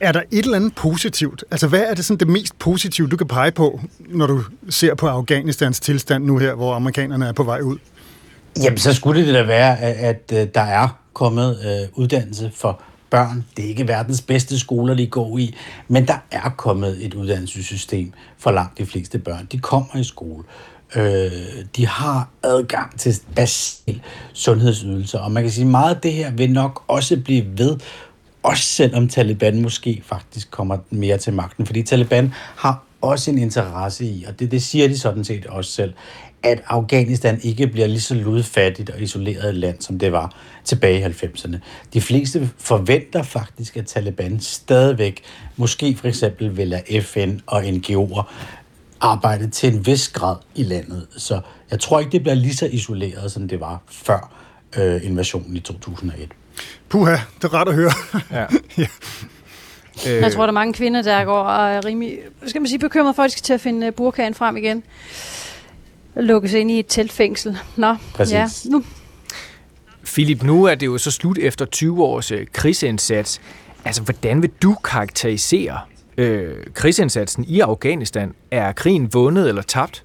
Er 0.00 0.12
der 0.12 0.22
et 0.30 0.44
eller 0.44 0.56
andet 0.56 0.74
positivt? 0.74 1.44
Altså, 1.50 1.66
hvad 1.66 1.80
er 1.80 1.94
det 1.94 2.04
sådan 2.04 2.18
det 2.18 2.28
mest 2.28 2.58
positive, 2.58 3.08
du 3.08 3.16
kan 3.16 3.28
pege 3.28 3.50
på, 3.50 3.80
når 4.08 4.26
du 4.26 4.42
ser 4.68 4.94
på 4.94 5.08
Afghanistans 5.08 5.80
tilstand 5.80 6.24
nu 6.24 6.38
her, 6.38 6.54
hvor 6.54 6.74
amerikanerne 6.74 7.26
er 7.26 7.32
på 7.32 7.42
vej 7.42 7.60
ud? 7.60 7.78
Jamen, 8.62 8.78
så 8.78 8.94
skulle 8.94 9.26
det 9.26 9.34
da 9.34 9.42
være, 9.42 9.80
at, 9.80 9.96
at 9.96 10.40
øh, 10.42 10.48
der 10.54 10.60
er 10.60 10.88
kommet 11.12 11.58
øh, 11.64 11.88
uddannelse 11.94 12.52
for 12.56 12.82
børn. 13.10 13.44
Det 13.56 13.64
er 13.64 13.68
ikke 13.68 13.88
verdens 13.88 14.22
bedste 14.22 14.58
skoler, 14.58 14.94
de 14.94 15.06
går 15.06 15.38
i, 15.38 15.54
men 15.88 16.06
der 16.06 16.18
er 16.30 16.50
kommet 16.56 17.06
et 17.06 17.14
uddannelsessystem 17.14 18.12
for 18.38 18.50
langt 18.50 18.78
de 18.78 18.86
fleste 18.86 19.18
børn. 19.18 19.46
De 19.52 19.58
kommer 19.58 19.96
i 19.96 20.04
skole. 20.04 20.44
Øh, 20.96 21.32
de 21.76 21.86
har 21.86 22.28
adgang 22.42 22.98
til 22.98 23.14
basale 23.34 24.00
sundhedsydelser, 24.32 25.18
og 25.18 25.32
man 25.32 25.42
kan 25.42 25.52
sige, 25.52 25.64
at 25.64 25.70
meget 25.70 25.94
af 25.94 26.00
det 26.00 26.12
her 26.12 26.30
vil 26.30 26.52
nok 26.52 26.82
også 26.88 27.20
blive 27.20 27.44
ved, 27.58 27.76
også 28.42 28.64
selvom 28.64 29.08
Taliban 29.08 29.62
måske 29.62 30.02
faktisk 30.06 30.50
kommer 30.50 30.78
mere 30.90 31.18
til 31.18 31.32
magten, 31.32 31.66
fordi 31.66 31.82
Taliban 31.82 32.34
har 32.56 32.82
også 33.00 33.30
en 33.30 33.38
interesse 33.38 34.04
i, 34.04 34.24
og 34.28 34.40
det, 34.40 34.50
det 34.50 34.62
siger 34.62 34.88
de 34.88 34.98
sådan 34.98 35.24
set 35.24 35.46
også 35.46 35.70
selv, 35.70 35.94
at 36.46 36.62
Afghanistan 36.66 37.40
ikke 37.42 37.66
bliver 37.66 37.86
lige 37.86 38.00
så 38.00 38.14
ludfattigt 38.14 38.90
og 38.90 39.00
isoleret 39.00 39.48
et 39.48 39.54
land, 39.54 39.80
som 39.80 39.98
det 39.98 40.12
var 40.12 40.34
tilbage 40.64 41.00
i 41.00 41.02
90'erne. 41.02 41.56
De 41.92 42.00
fleste 42.00 42.50
forventer 42.58 43.22
faktisk, 43.22 43.76
at 43.76 43.86
Taliban 43.86 44.40
stadigvæk, 44.40 45.22
måske 45.56 45.96
for 45.96 46.08
eksempel 46.08 46.56
vil 46.56 46.68
lade 46.68 47.02
FN 47.02 47.38
og 47.46 47.62
NGO'er 47.62 48.22
arbejde 49.00 49.50
til 49.50 49.74
en 49.74 49.86
vis 49.86 50.08
grad 50.08 50.36
i 50.54 50.62
landet. 50.62 51.06
Så 51.16 51.40
jeg 51.70 51.80
tror 51.80 52.00
ikke, 52.00 52.12
det 52.12 52.22
bliver 52.22 52.34
lige 52.34 52.56
så 52.56 52.66
isoleret, 52.66 53.32
som 53.32 53.48
det 53.48 53.60
var 53.60 53.82
før 53.90 54.32
øh, 54.78 55.04
invasionen 55.04 55.56
i 55.56 55.60
2001. 55.60 56.28
Puha, 56.88 57.16
det 57.36 57.44
er 57.44 57.54
ret 57.54 57.68
at 57.68 57.74
høre. 57.74 57.92
Ja. 58.30 58.46
ja. 58.82 58.86
Jeg 60.04 60.32
tror, 60.32 60.42
der 60.42 60.48
er 60.48 60.52
mange 60.52 60.72
kvinder, 60.72 61.02
der 61.02 61.24
går 61.24 61.38
og 61.38 61.70
er 61.70 61.84
rimelig, 61.84 62.18
skal 62.46 62.60
man 62.60 62.68
sige, 62.68 62.78
bekymret 62.78 63.16
for, 63.16 63.22
at 63.22 63.26
de 63.26 63.32
skal 63.32 63.42
til 63.42 63.52
at 63.52 63.60
finde 63.60 63.92
burkaen 63.92 64.34
frem 64.34 64.56
igen 64.56 64.82
lukkes 66.22 66.52
ind 66.52 66.70
i 66.70 66.78
et 66.78 66.86
teltfængsel. 66.88 67.58
Nå, 67.76 67.96
Præcis. 68.14 68.34
ja, 68.34 68.48
nu. 68.64 68.84
Philip, 70.04 70.42
nu 70.42 70.64
er 70.64 70.74
det 70.74 70.86
jo 70.86 70.98
så 70.98 71.10
slut 71.10 71.38
efter 71.38 71.64
20 71.64 72.04
års 72.04 72.30
øh, 72.30 72.46
krigsindsats. 72.52 73.40
Altså, 73.84 74.02
hvordan 74.02 74.42
vil 74.42 74.50
du 74.62 74.74
karakterisere 74.84 75.80
øh, 76.16 76.54
krigsindsatsen 76.74 77.44
i 77.44 77.60
Afghanistan? 77.60 78.34
Er 78.50 78.72
krigen 78.72 79.14
vundet 79.14 79.48
eller 79.48 79.62
tabt? 79.62 80.04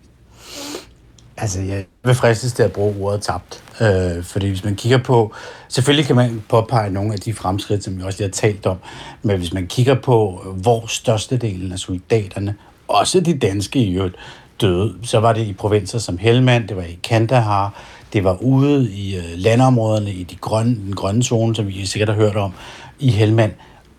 Altså, 1.38 1.62
jeg 1.62 1.86
vil 2.04 2.15
fristes 2.15 2.54
til 2.54 2.63
at 2.63 2.71
bruge 2.71 2.95
ordet 3.00 3.21
tabt. 3.21 3.63
Øh, 3.82 4.24
fordi 4.24 4.50
hvis 4.50 4.63
man 4.63 4.76
kigger 4.76 4.97
på... 4.97 5.34
Selvfølgelig 5.67 6.06
kan 6.06 6.15
man 6.15 6.43
påpege 6.50 6.89
nogle 6.89 7.13
af 7.13 7.19
de 7.19 7.34
fremskridt, 7.34 7.84
som 7.84 7.97
vi 7.97 8.04
også 8.04 8.19
lige 8.19 8.28
har 8.28 8.32
talt 8.32 8.65
om. 8.65 8.78
Men 9.21 9.38
hvis 9.38 9.54
man 9.54 9.67
kigger 9.67 9.95
på, 9.95 10.45
hvor 10.56 10.88
størstedelen 10.88 11.71
af 11.71 11.80
soldaterne, 11.80 12.56
også 12.88 13.19
de 13.19 13.38
danske 13.38 13.80
i 13.80 13.95
øvrigt, 13.95 14.15
døde, 14.62 14.93
så 15.04 15.19
var 15.19 15.34
det 15.34 15.47
i 15.47 15.54
provinser 15.54 16.00
som 16.00 16.17
Helmand, 16.17 16.67
det 16.67 16.78
var 16.78 16.84
i 16.84 17.00
Kandahar, 17.04 17.74
Det 18.13 18.24
var 18.24 18.38
ude 18.41 18.91
i 18.91 19.17
øh, 19.17 19.24
landområderne, 19.36 20.12
i 20.12 20.24
de 20.24 20.36
grønne, 20.36 20.76
den 20.76 20.95
grønne 20.95 21.24
zone, 21.24 21.56
som 21.56 21.67
vi 21.67 21.86
sikkert 21.86 22.10
har 22.10 22.15
hørt 22.15 22.36
om, 22.36 22.54
i 23.00 23.12
Helmand. 23.12 23.52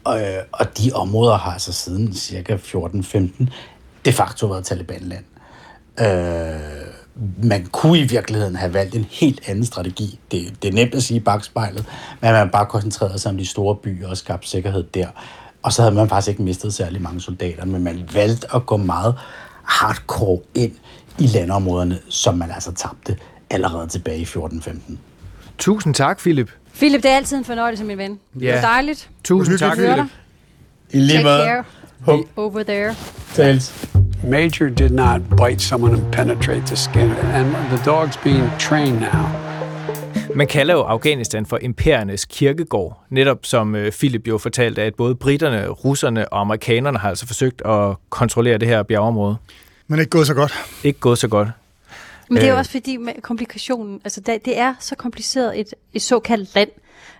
Og, 0.04 0.20
øh, 0.20 0.42
og 0.52 0.78
de 0.78 0.90
områder 0.94 1.36
har 1.36 1.52
altså 1.52 1.72
siden 1.72 2.14
cirka 2.14 2.56
14-15 2.56 3.46
de 4.04 4.12
facto 4.12 4.46
været 4.46 4.64
Talibanland. 4.64 5.24
Øh, 6.00 6.06
man 7.42 7.66
kunne 7.66 7.98
i 7.98 8.02
virkeligheden 8.02 8.56
have 8.56 8.74
valgt 8.74 8.94
en 8.94 9.06
helt 9.10 9.40
anden 9.48 9.64
strategi. 9.64 10.18
Det, 10.30 10.62
det 10.62 10.68
er 10.68 10.72
nemt 10.72 10.94
at 10.94 11.02
sige 11.02 11.16
i 11.16 11.20
bagspejlet, 11.20 11.84
men 12.20 12.32
man 12.32 12.50
bare 12.50 12.66
koncentreret 12.66 13.20
sig 13.20 13.30
om 13.30 13.38
de 13.38 13.46
store 13.46 13.76
byer 13.76 14.08
og 14.08 14.16
skabt 14.16 14.48
sikkerhed 14.48 14.82
der. 14.82 15.06
Og 15.62 15.72
så 15.72 15.82
havde 15.82 15.94
man 15.94 16.08
faktisk 16.08 16.28
ikke 16.28 16.42
mistet 16.42 16.74
særlig 16.74 17.02
mange 17.02 17.20
soldater, 17.20 17.64
men 17.64 17.84
man 17.84 18.08
valgte 18.12 18.54
at 18.54 18.66
gå 18.66 18.76
meget 18.76 19.14
hardcore 19.62 20.40
ind 20.54 20.72
i 21.18 21.26
landområderne, 21.26 21.98
som 22.08 22.38
man 22.38 22.50
altså 22.50 22.72
tabte 22.72 23.16
allerede 23.50 23.88
tilbage 23.88 24.18
i 24.18 24.24
14-15. 24.24 24.96
Tusind 25.58 25.94
tak, 25.94 26.18
Philip. 26.18 26.50
Philip, 26.74 27.02
det 27.02 27.10
er 27.10 27.16
altid 27.16 27.36
en 27.36 27.44
fornøjelse, 27.44 27.84
min 27.84 27.98
ven. 27.98 28.20
Ja. 28.40 28.46
Det 28.46 28.54
er 28.54 28.60
dejligt. 28.60 29.10
Tusind 29.24 29.58
tak, 29.58 29.76
Philip. 29.76 30.06
I 30.90 30.98
lige 30.98 31.18
Take 31.18 31.64
måde. 32.06 32.24
Over 32.36 32.62
there. 32.62 32.94
Tals. 33.34 33.86
Major 34.24 34.68
did 34.68 34.90
not 34.90 35.20
bite 35.30 35.62
someone 35.62 35.94
and 35.94 36.12
penetrate 36.12 36.66
the 36.66 36.76
skin, 36.76 37.10
and 37.10 37.54
the 37.70 37.90
dog's 37.90 38.16
being 38.24 38.50
trained 38.58 39.00
now. 39.00 39.51
Man 40.34 40.46
kalder 40.46 40.74
jo 40.74 40.80
Afghanistan 40.80 41.46
for 41.46 41.58
imperiernes 41.58 42.24
kirkegård, 42.24 43.04
netop 43.10 43.38
som 43.42 43.74
øh, 43.74 43.92
Philip 43.92 44.28
jo 44.28 44.38
fortalte, 44.38 44.82
at 44.82 44.94
både 44.94 45.14
britterne, 45.14 45.68
russerne 45.68 46.28
og 46.28 46.40
amerikanerne 46.40 46.98
har 46.98 47.08
altså 47.08 47.26
forsøgt 47.26 47.62
at 47.64 47.94
kontrollere 48.10 48.58
det 48.58 48.68
her 48.68 48.82
bjergeområde. 48.82 49.36
Men 49.88 49.98
ikke 49.98 50.10
gået 50.10 50.26
så 50.26 50.34
godt. 50.34 50.52
Ikke 50.84 51.00
gået 51.00 51.18
så 51.18 51.28
godt. 51.28 51.48
Men 52.28 52.36
det 52.36 52.44
er 52.44 52.48
jo 52.48 52.52
Øh. 52.54 52.58
også 52.58 52.70
fordi 52.70 52.96
med 52.96 53.12
komplikationen, 53.22 54.00
altså 54.04 54.20
det, 54.20 54.44
det 54.44 54.58
er 54.58 54.74
så 54.80 54.96
kompliceret 54.96 55.60
et, 55.60 55.74
et 55.92 56.02
såkaldt 56.02 56.54
land. 56.54 56.70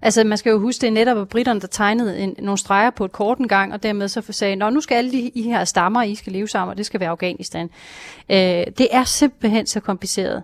Altså 0.02 0.24
man 0.24 0.38
skal 0.38 0.50
jo 0.50 0.58
huske, 0.58 0.80
det 0.80 0.86
er 0.86 0.90
netop 0.90 1.18
at 1.18 1.28
britterne, 1.28 1.60
der 1.60 1.66
tegnede 1.66 2.18
en, 2.18 2.36
nogle 2.38 2.58
streger 2.58 2.90
på 2.90 3.04
et 3.04 3.12
kort 3.12 3.38
en 3.38 3.48
gang, 3.48 3.72
og 3.72 3.82
dermed 3.82 4.08
så 4.08 4.22
sagde, 4.30 4.56
Nå, 4.56 4.70
nu 4.70 4.80
skal 4.80 4.94
alle 4.94 5.12
de 5.12 5.18
I 5.34 5.42
her 5.42 5.64
stammer, 5.64 6.02
I 6.02 6.14
skal 6.14 6.32
leve 6.32 6.48
sammen, 6.48 6.70
og 6.70 6.78
det 6.78 6.86
skal 6.86 7.00
være 7.00 7.10
Afghanistan. 7.10 7.70
Øh, 8.30 8.36
det 8.78 8.88
er 8.90 9.04
simpelthen 9.04 9.66
så 9.66 9.80
kompliceret. 9.80 10.42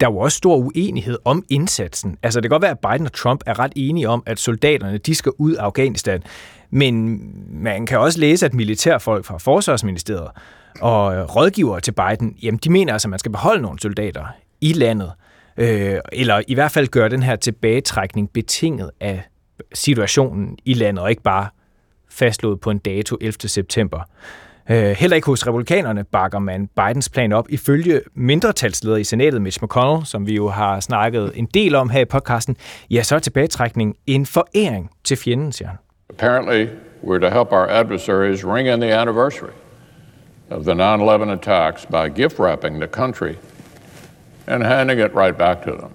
Der 0.00 0.06
er 0.06 0.10
jo 0.10 0.18
også 0.18 0.36
stor 0.36 0.56
uenighed 0.56 1.18
om 1.24 1.44
indsatsen. 1.48 2.18
Altså 2.22 2.40
det 2.40 2.50
kan 2.50 2.54
godt 2.54 2.62
være, 2.62 2.70
at 2.70 2.78
Biden 2.92 3.06
og 3.06 3.12
Trump 3.12 3.42
er 3.46 3.58
ret 3.58 3.72
enige 3.76 4.08
om, 4.08 4.22
at 4.26 4.38
soldaterne 4.38 4.98
de 4.98 5.14
skal 5.14 5.32
ud 5.38 5.52
af 5.54 5.62
Afghanistan. 5.62 6.22
Men 6.70 7.20
man 7.50 7.86
kan 7.86 7.98
også 7.98 8.20
læse, 8.20 8.46
at 8.46 8.54
militærfolk 8.54 9.24
fra 9.24 9.38
Forsvarsministeriet 9.38 10.28
og 10.80 11.14
øh, 11.14 11.22
rådgivere 11.22 11.80
til 11.80 11.92
Biden, 11.92 12.36
jamen 12.42 12.58
de 12.58 12.70
mener 12.70 12.92
altså, 12.92 13.08
at 13.08 13.10
man 13.10 13.18
skal 13.18 13.32
beholde 13.32 13.62
nogle 13.62 13.78
soldater 13.80 14.24
i 14.60 14.72
landet. 14.72 15.12
Øh, 15.56 15.98
eller 16.12 16.42
i 16.48 16.54
hvert 16.54 16.72
fald 16.72 16.88
gøre 16.88 17.08
den 17.08 17.22
her 17.22 17.36
tilbagetrækning 17.36 18.32
betinget 18.32 18.90
af 19.00 19.22
situationen 19.74 20.58
i 20.64 20.74
landet, 20.74 21.02
og 21.02 21.10
ikke 21.10 21.22
bare 21.22 21.48
fastlået 22.10 22.60
på 22.60 22.70
en 22.70 22.78
dato 22.78 23.16
11. 23.20 23.48
september. 23.48 24.00
Øh, 24.70 24.90
heller 24.90 25.14
ikke 25.14 25.26
hos 25.26 25.46
republikanerne 25.46 26.04
bakker 26.04 26.38
man 26.38 26.68
Bidens 26.76 27.08
plan 27.08 27.32
op. 27.32 27.46
Ifølge 27.48 28.00
mindretalsleder 28.14 28.96
i 28.96 29.04
senatet, 29.04 29.42
Mitch 29.42 29.62
McConnell, 29.62 30.06
som 30.06 30.26
vi 30.26 30.34
jo 30.34 30.48
har 30.48 30.80
snakket 30.80 31.32
en 31.34 31.46
del 31.54 31.74
om 31.74 31.90
her 31.90 32.00
i 32.00 32.04
podcasten, 32.04 32.56
ja, 32.90 33.02
så 33.02 33.14
er 33.14 33.18
tilbagetrækning 33.18 33.96
en 34.06 34.26
foræring 34.26 34.90
til 35.04 35.16
fjenden, 35.16 35.52
siger 35.52 35.68
han. 35.68 35.78
Apparently, 36.10 36.66
we're 37.04 37.20
to 37.20 37.28
help 37.28 37.52
our 37.52 37.66
adversaries 37.70 38.44
ring 38.44 38.68
in 38.68 38.80
the 38.80 38.94
anniversary 38.94 39.52
of 40.50 40.64
the 40.64 40.74
9 40.74 40.82
11 40.82 41.32
attacks 41.32 41.86
by 41.86 42.20
gift 42.20 42.38
wrapping 42.38 42.80
the 42.80 42.88
country 42.88 43.34
and 44.46 44.64
handing 44.64 45.00
it 45.00 45.10
right 45.14 45.36
back 45.36 45.64
to 45.64 45.70
them. 45.70 45.90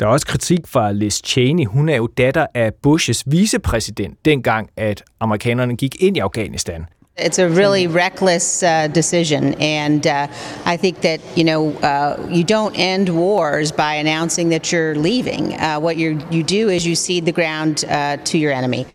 Der 0.00 0.06
er 0.06 0.10
også 0.10 0.26
kritik 0.26 0.66
fra 0.66 0.92
Liz 0.92 1.20
Cheney. 1.24 1.66
Hun 1.66 1.88
er 1.88 1.96
jo 1.96 2.06
datter 2.06 2.46
af 2.54 2.74
Bushes 2.74 3.24
vicepræsident, 3.26 4.24
dengang 4.24 4.70
at 4.76 5.04
amerikanerne 5.20 5.76
gik 5.76 6.02
ind 6.02 6.16
i 6.16 6.20
Afghanistan. 6.20 6.86
It's 7.18 7.38
a 7.38 7.48
really 7.48 7.86
reckless 7.86 8.62
uh, 8.62 8.88
decision, 8.94 9.54
and 9.54 10.06
uh, 10.06 10.26
I 10.64 10.76
think 10.76 11.00
that 11.00 11.20
you 11.36 11.44
know 11.44 11.72
uh, 11.82 12.16
you 12.30 12.44
don't 12.44 12.74
end 12.78 13.08
wars 13.08 13.72
by 13.72 13.94
announcing 13.94 14.50
that 14.50 14.72
you're 14.72 14.94
leaving. 14.94 15.54
Uh, 15.54 15.80
what 15.80 15.96
you 15.96 16.20
you 16.30 16.42
do 16.42 16.68
is 16.70 16.86
you 16.86 16.94
cede 16.94 17.24
the 17.24 17.32
ground 17.32 17.84
uh, 17.88 18.16
to 18.24 18.38
your 18.38 18.52
enemy. 18.52 18.86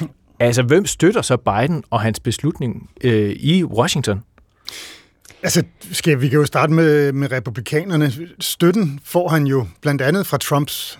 Altså, 0.40 0.62
hvem 0.62 0.86
støtter 0.86 1.22
så 1.22 1.36
Biden 1.36 1.84
og 1.90 2.00
hans 2.00 2.20
beslutning 2.20 2.90
øh, 3.00 3.30
i 3.30 3.64
Washington? 3.64 4.20
Altså, 5.42 5.62
skal, 5.92 6.20
vi 6.20 6.28
kan 6.28 6.38
jo 6.38 6.44
starte 6.44 6.72
med, 6.72 7.12
med 7.12 7.32
republikanerne. 7.32 8.12
Støtten 8.40 9.00
får 9.04 9.28
han 9.28 9.46
jo 9.46 9.66
blandt 9.80 10.02
andet 10.02 10.26
fra 10.26 10.36
Trumps 10.36 10.98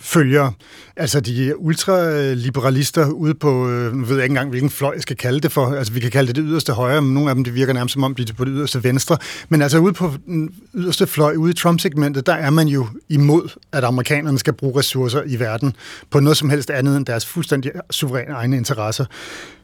følgere, 0.00 0.52
altså 0.96 1.20
de 1.20 1.58
ultraliberalister 1.58 3.10
ude 3.10 3.34
på, 3.34 3.68
øh, 3.68 3.94
nu 3.94 4.04
ved 4.04 4.16
jeg 4.16 4.24
ikke 4.24 4.32
engang, 4.32 4.50
hvilken 4.50 4.70
fløj 4.70 4.92
jeg 4.94 5.02
skal 5.02 5.16
kalde 5.16 5.40
det 5.40 5.52
for, 5.52 5.66
altså 5.66 5.92
vi 5.92 6.00
kan 6.00 6.10
kalde 6.10 6.26
det 6.26 6.36
det 6.36 6.44
yderste 6.46 6.72
højre, 6.72 7.02
men 7.02 7.14
nogle 7.14 7.28
af 7.30 7.34
dem, 7.34 7.44
det 7.44 7.54
virker 7.54 7.72
nærmest 7.72 7.92
som 7.92 8.04
om, 8.04 8.14
de 8.14 8.22
er 8.22 8.34
på 8.34 8.44
det 8.44 8.52
yderste 8.56 8.84
venstre, 8.84 9.16
men 9.48 9.62
altså 9.62 9.78
ude 9.78 9.92
på 9.92 10.12
den 10.26 10.54
yderste 10.74 11.06
fløj, 11.06 11.34
ude 11.34 11.50
i 11.50 11.54
Trump-segmentet, 11.54 12.26
der 12.26 12.34
er 12.34 12.50
man 12.50 12.68
jo 12.68 12.86
imod, 13.08 13.48
at 13.72 13.84
amerikanerne 13.84 14.38
skal 14.38 14.52
bruge 14.52 14.78
ressourcer 14.78 15.22
i 15.26 15.38
verden 15.38 15.76
på 16.10 16.20
noget 16.20 16.36
som 16.36 16.50
helst 16.50 16.70
andet 16.70 16.96
end 16.96 17.06
deres 17.06 17.26
fuldstændig 17.26 17.72
suveræne 17.90 18.34
egne 18.34 18.56
interesser. 18.56 19.04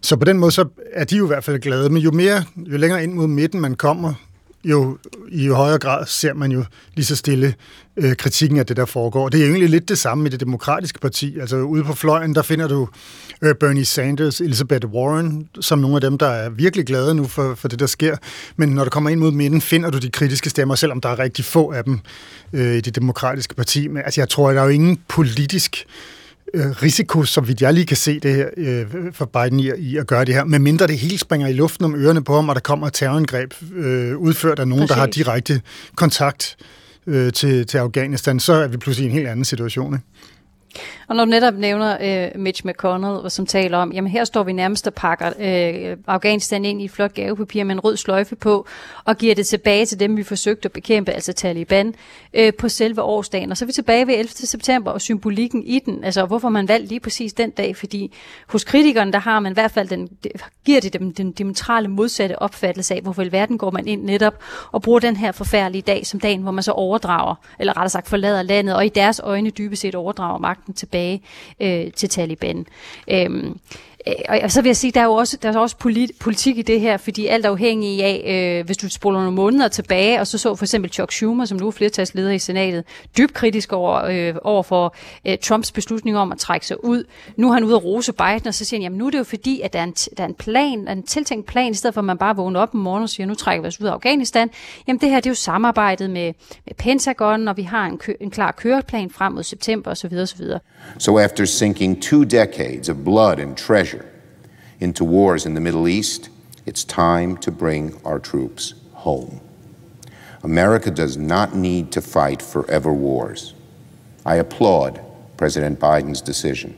Så 0.01 0.17
på 0.17 0.25
den 0.25 0.39
måde, 0.39 0.53
så 0.53 0.65
er 0.93 1.05
de 1.05 1.17
jo 1.17 1.25
i 1.25 1.27
hvert 1.27 1.45
fald 1.45 1.59
glade, 1.59 1.91
men 1.91 2.03
jo 2.03 2.11
mere, 2.11 2.45
jo 2.57 2.77
længere 2.77 3.03
ind 3.03 3.13
mod 3.13 3.27
midten 3.27 3.61
man 3.61 3.75
kommer, 3.75 4.15
jo 4.65 4.99
i 5.29 5.49
højere 5.49 5.79
grad 5.79 6.07
ser 6.07 6.35
man 6.35 6.53
jo 6.53 6.65
lige 6.95 7.07
så 7.07 7.17
stille 7.17 7.55
øh, 7.97 8.17
kritikken 8.17 8.59
af 8.59 8.67
det, 8.67 8.77
der 8.77 8.85
foregår. 8.85 9.29
Det 9.29 9.41
er 9.41 9.45
jo 9.45 9.51
egentlig 9.51 9.71
lidt 9.71 9.89
det 9.89 9.99
samme 9.99 10.27
i 10.27 10.29
det 10.29 10.41
demokratiske 10.41 10.99
parti. 10.99 11.39
Altså 11.39 11.57
ude 11.57 11.85
på 11.85 11.95
fløjen, 11.95 12.35
der 12.35 12.43
finder 12.43 12.69
du 12.69 12.89
øh, 13.43 13.55
Bernie 13.55 13.85
Sanders, 13.85 14.41
Elizabeth 14.41 14.87
Warren, 14.87 15.49
som 15.61 15.79
nogle 15.79 15.97
af 15.97 16.01
dem, 16.01 16.19
der 16.19 16.29
er 16.29 16.51
virkelig 16.51 16.87
glade 16.87 17.15
nu 17.15 17.25
for, 17.25 17.55
for 17.55 17.69
det, 17.69 17.79
der 17.79 17.87
sker. 17.87 18.17
Men 18.57 18.69
når 18.69 18.85
du 18.85 18.91
kommer 18.91 19.11
ind 19.11 19.21
mod 19.21 19.33
midten, 19.33 19.61
finder 19.61 19.91
du 19.91 19.99
de 19.99 20.11
kritiske 20.11 20.51
stemmer, 20.51 20.75
selvom 20.75 21.01
der 21.01 21.09
er 21.09 21.19
rigtig 21.19 21.45
få 21.45 21.73
af 21.73 21.85
dem 21.85 22.01
øh, 22.53 22.75
i 22.75 22.81
det 22.81 22.95
demokratiske 22.95 23.55
parti. 23.55 23.89
Men 23.89 24.03
altså, 24.05 24.21
jeg 24.21 24.29
tror, 24.29 24.51
at 24.51 24.57
der 24.57 24.61
er 24.61 24.65
jo 24.65 24.71
ingen 24.71 25.01
politisk 25.09 25.85
øh, 25.87 26.14
risiko, 26.55 27.25
som 27.25 27.49
vidt 27.49 27.63
jeg 27.63 27.75
lige 27.75 27.87
kan 27.87 27.97
se 27.97 28.21
det 28.21 28.35
her 28.35 28.49
øh, 28.57 28.87
for 29.13 29.25
Biden 29.25 29.61
i, 29.61 29.71
i 29.79 29.97
at 29.97 30.07
gøre 30.07 30.25
det 30.25 30.35
her, 30.35 30.45
medmindre 30.45 30.87
det 30.87 30.99
hele 30.99 31.19
springer 31.19 31.49
i 31.49 31.53
luften 31.53 31.85
om 31.85 31.95
ørerne 31.95 32.25
på 32.25 32.35
ham, 32.35 32.49
og 32.49 32.55
der 32.55 32.61
kommer 32.61 32.87
et 32.87 32.93
terrorangreb 32.93 33.55
øh, 33.75 34.17
udført 34.17 34.59
af 34.59 34.69
nogen, 34.69 34.83
Præcis. 34.83 34.95
der 34.95 35.01
har 35.01 35.07
direkte 35.07 35.61
kontakt 35.97 36.57
øh, 37.07 37.33
til, 37.33 37.67
til 37.67 37.79
Afghanistan, 37.79 38.41
så 38.41 38.53
er 38.53 38.69
vi 38.69 38.77
pludselig 38.77 39.07
i 39.07 39.11
en 39.11 39.15
helt 39.15 39.29
anden 39.29 39.45
situation. 39.45 39.95
Ikke? 39.95 40.07
Og 41.09 41.17
når 41.17 41.25
du 41.25 41.31
netop 41.31 41.55
nævner 41.55 41.99
øh, 42.01 42.41
Mitch 42.41 42.67
McConnell, 42.67 43.31
som 43.31 43.47
taler 43.47 43.79
om, 43.79 43.93
jamen 43.93 44.11
her 44.11 44.25
står 44.25 44.43
vi 44.43 44.53
nærmest 44.53 44.87
og 44.87 44.95
pakker 44.95 45.27
øh, 45.39 45.97
Afghanistan 46.07 46.65
ind 46.65 46.83
i 46.83 46.85
et 46.85 46.91
flot 46.91 47.15
gavepapir 47.15 47.65
med 47.65 47.75
en 47.75 47.81
rød 47.81 47.97
sløjfe 47.97 48.37
på, 48.37 48.67
og 49.05 49.17
giver 49.17 49.35
det 49.35 49.47
tilbage 49.47 49.87
til 49.87 50.01
dem, 50.01 50.17
vi 50.17 50.23
forsøgte 50.23 50.67
at 50.67 50.73
bekæmpe, 50.73 51.13
altså 51.13 51.33
Taliban, 51.33 51.95
øh, 52.35 52.53
på 52.59 52.69
selve 52.69 53.03
årsdagen. 53.03 53.51
Og 53.51 53.57
så 53.57 53.65
er 53.65 53.67
vi 53.67 53.73
tilbage 53.73 54.07
ved 54.07 54.15
11. 54.15 54.29
september 54.29 54.91
og 54.91 55.01
symbolikken 55.01 55.63
i 55.63 55.79
den. 55.79 56.05
Altså 56.05 56.27
hvorfor 56.27 56.49
man 56.49 56.69
valgte 56.69 56.89
lige 56.89 57.01
præcis 57.01 57.33
den 57.33 57.51
dag, 57.51 57.77
fordi 57.77 58.13
hos 58.49 58.65
kritikerne, 58.65 59.13
der 59.13 59.19
har 59.19 59.41
man 59.41 59.53
i 59.53 59.55
hvert 59.55 59.71
fald 59.71 59.89
den, 59.89 60.09
giver 60.65 60.81
det 60.81 60.93
dem 60.93 61.15
den 61.15 61.33
diametrale 61.33 61.89
modsatte 61.89 62.43
opfattelse 62.43 62.95
af, 62.95 63.01
hvorfor 63.03 63.23
i 63.23 63.33
verden 63.33 63.59
går 63.59 63.71
man 63.71 63.87
ind 63.87 64.05
netop 64.05 64.35
og 64.73 64.83
bruger 64.83 64.99
den 65.01 65.17
her 65.17 65.33
forfærdelige 65.33 65.83
dag 65.83 66.07
som 66.07 66.21
dagen, 66.21 66.43
hvor 66.43 66.51
man 66.51 66.63
så 66.63 66.73
overdrager, 66.73 67.35
eller 67.59 67.73
rettere 67.77 67.89
sagt 67.89 68.09
forlader 68.09 68.43
landet, 68.43 68.75
og 68.75 68.87
i 68.87 68.89
deres 68.89 69.21
øjne 69.25 69.51
dybest 69.51 69.83
set 69.83 69.95
overdrager 69.95 70.39
magten 70.39 70.64
tilbage 70.73 71.23
øh, 71.61 71.93
til 71.93 72.09
Taliban. 72.09 72.67
Øhm, 73.11 73.47
øh, 73.47 73.53
Øh, 74.07 74.41
og 74.43 74.53
så 74.53 74.63
vil 74.63 74.69
jeg 74.69 74.77
sige, 74.77 74.91
der 74.91 75.01
er 75.01 75.05
jo 75.05 75.13
også, 75.13 75.37
der 75.43 75.53
er 75.53 75.59
også 75.59 75.77
polit, 75.77 76.11
politik 76.21 76.59
i 76.59 76.63
det 76.63 76.81
her, 76.81 76.97
fordi 76.97 77.27
alt 77.27 77.47
er 77.47 77.51
afhængig 77.51 78.03
af, 78.03 78.59
øh, 78.61 78.67
hvis 78.67 78.77
du 78.77 78.89
spoler 78.89 79.19
nogle 79.19 79.35
måneder 79.35 79.69
tilbage, 79.69 80.21
og 80.21 80.27
så 80.27 80.39
så 80.39 80.55
for 80.55 80.65
eksempel 80.65 80.93
Chuck 80.93 81.13
Schumer, 81.13 81.45
som 81.45 81.59
nu 81.59 81.67
er 81.67 81.71
flertalsleder 81.71 82.31
i 82.31 82.39
senatet, 82.39 82.85
dybt 83.19 83.35
kritisk 83.35 83.73
over, 83.73 84.05
øh, 84.05 84.35
over 84.43 84.63
for 84.63 84.95
øh, 85.27 85.39
Trumps 85.39 85.73
beslutning 85.73 86.19
om 86.19 86.33
at 86.33 86.39
trække 86.39 86.67
sig 86.67 86.85
ud. 86.85 87.05
Nu 87.37 87.49
er 87.49 87.55
han 87.55 87.65
ude 87.65 87.75
at 87.75 87.85
rose 87.85 88.13
Biden, 88.13 88.47
og 88.47 88.55
så 88.55 88.65
siger 88.65 88.79
han, 88.79 88.83
jamen 88.83 88.99
nu 88.99 89.07
er 89.07 89.11
det 89.11 89.19
jo 89.19 89.25
fordi, 89.25 89.61
at 89.61 89.73
der 89.73 89.79
er 89.79 89.85
en, 89.85 89.93
der 89.93 90.23
er 90.23 90.29
en 90.29 90.35
plan, 90.35 90.89
en 90.89 91.03
tiltænkt 91.03 91.47
plan, 91.47 91.71
i 91.71 91.75
stedet 91.75 91.95
for 91.95 92.01
at 92.01 92.05
man 92.05 92.19
bare 92.19 92.37
vågner 92.37 92.61
op 92.61 92.75
om 92.75 92.81
morgenen 92.81 93.03
og 93.03 93.09
siger, 93.09 93.27
nu 93.27 93.35
trækker 93.35 93.63
vi 93.63 93.69
os 93.69 93.81
ud 93.81 93.87
af 93.87 93.93
Afghanistan. 93.93 94.51
Jamen 94.87 95.01
det 95.01 95.11
her, 95.11 95.17
det 95.17 95.27
er 95.27 95.31
jo 95.31 95.35
samarbejdet 95.35 96.11
med, 96.11 96.33
med 96.67 96.75
Pentagon, 96.79 97.49
og 97.49 97.57
vi 97.57 97.63
har 97.63 97.87
en, 97.87 97.99
kø, 97.99 98.13
en 98.21 98.31
klar 98.31 98.53
køreplan 98.53 99.11
frem 99.11 99.33
mod 99.33 99.43
september 99.43 99.91
osv. 99.91 100.15
osv. 100.23 100.43
So, 100.99 101.19
after 101.19 101.45
sinking 101.45 102.03
two 102.03 102.25
decades 102.25 102.89
of 102.89 102.97
blood 103.05 103.39
and 103.39 103.57
treasure 103.57 103.94
into 104.81 105.05
wars 105.05 105.47
in 105.47 105.55
the 105.55 105.61
Middle 105.61 105.89
East, 105.89 106.31
it's 106.67 106.85
time 106.85 107.37
to 107.37 107.51
bring 107.51 107.95
our 108.05 108.19
troops 108.19 108.75
home. 108.93 109.41
America 110.43 110.91
does 110.91 111.17
not 111.17 111.55
need 111.55 111.93
to 111.93 112.01
fight 112.01 112.43
forever 112.43 112.93
wars. 112.93 113.55
I 114.27 114.37
applaud 114.37 115.01
President 115.37 115.81
Biden's 115.81 116.21
decision. 116.21 116.75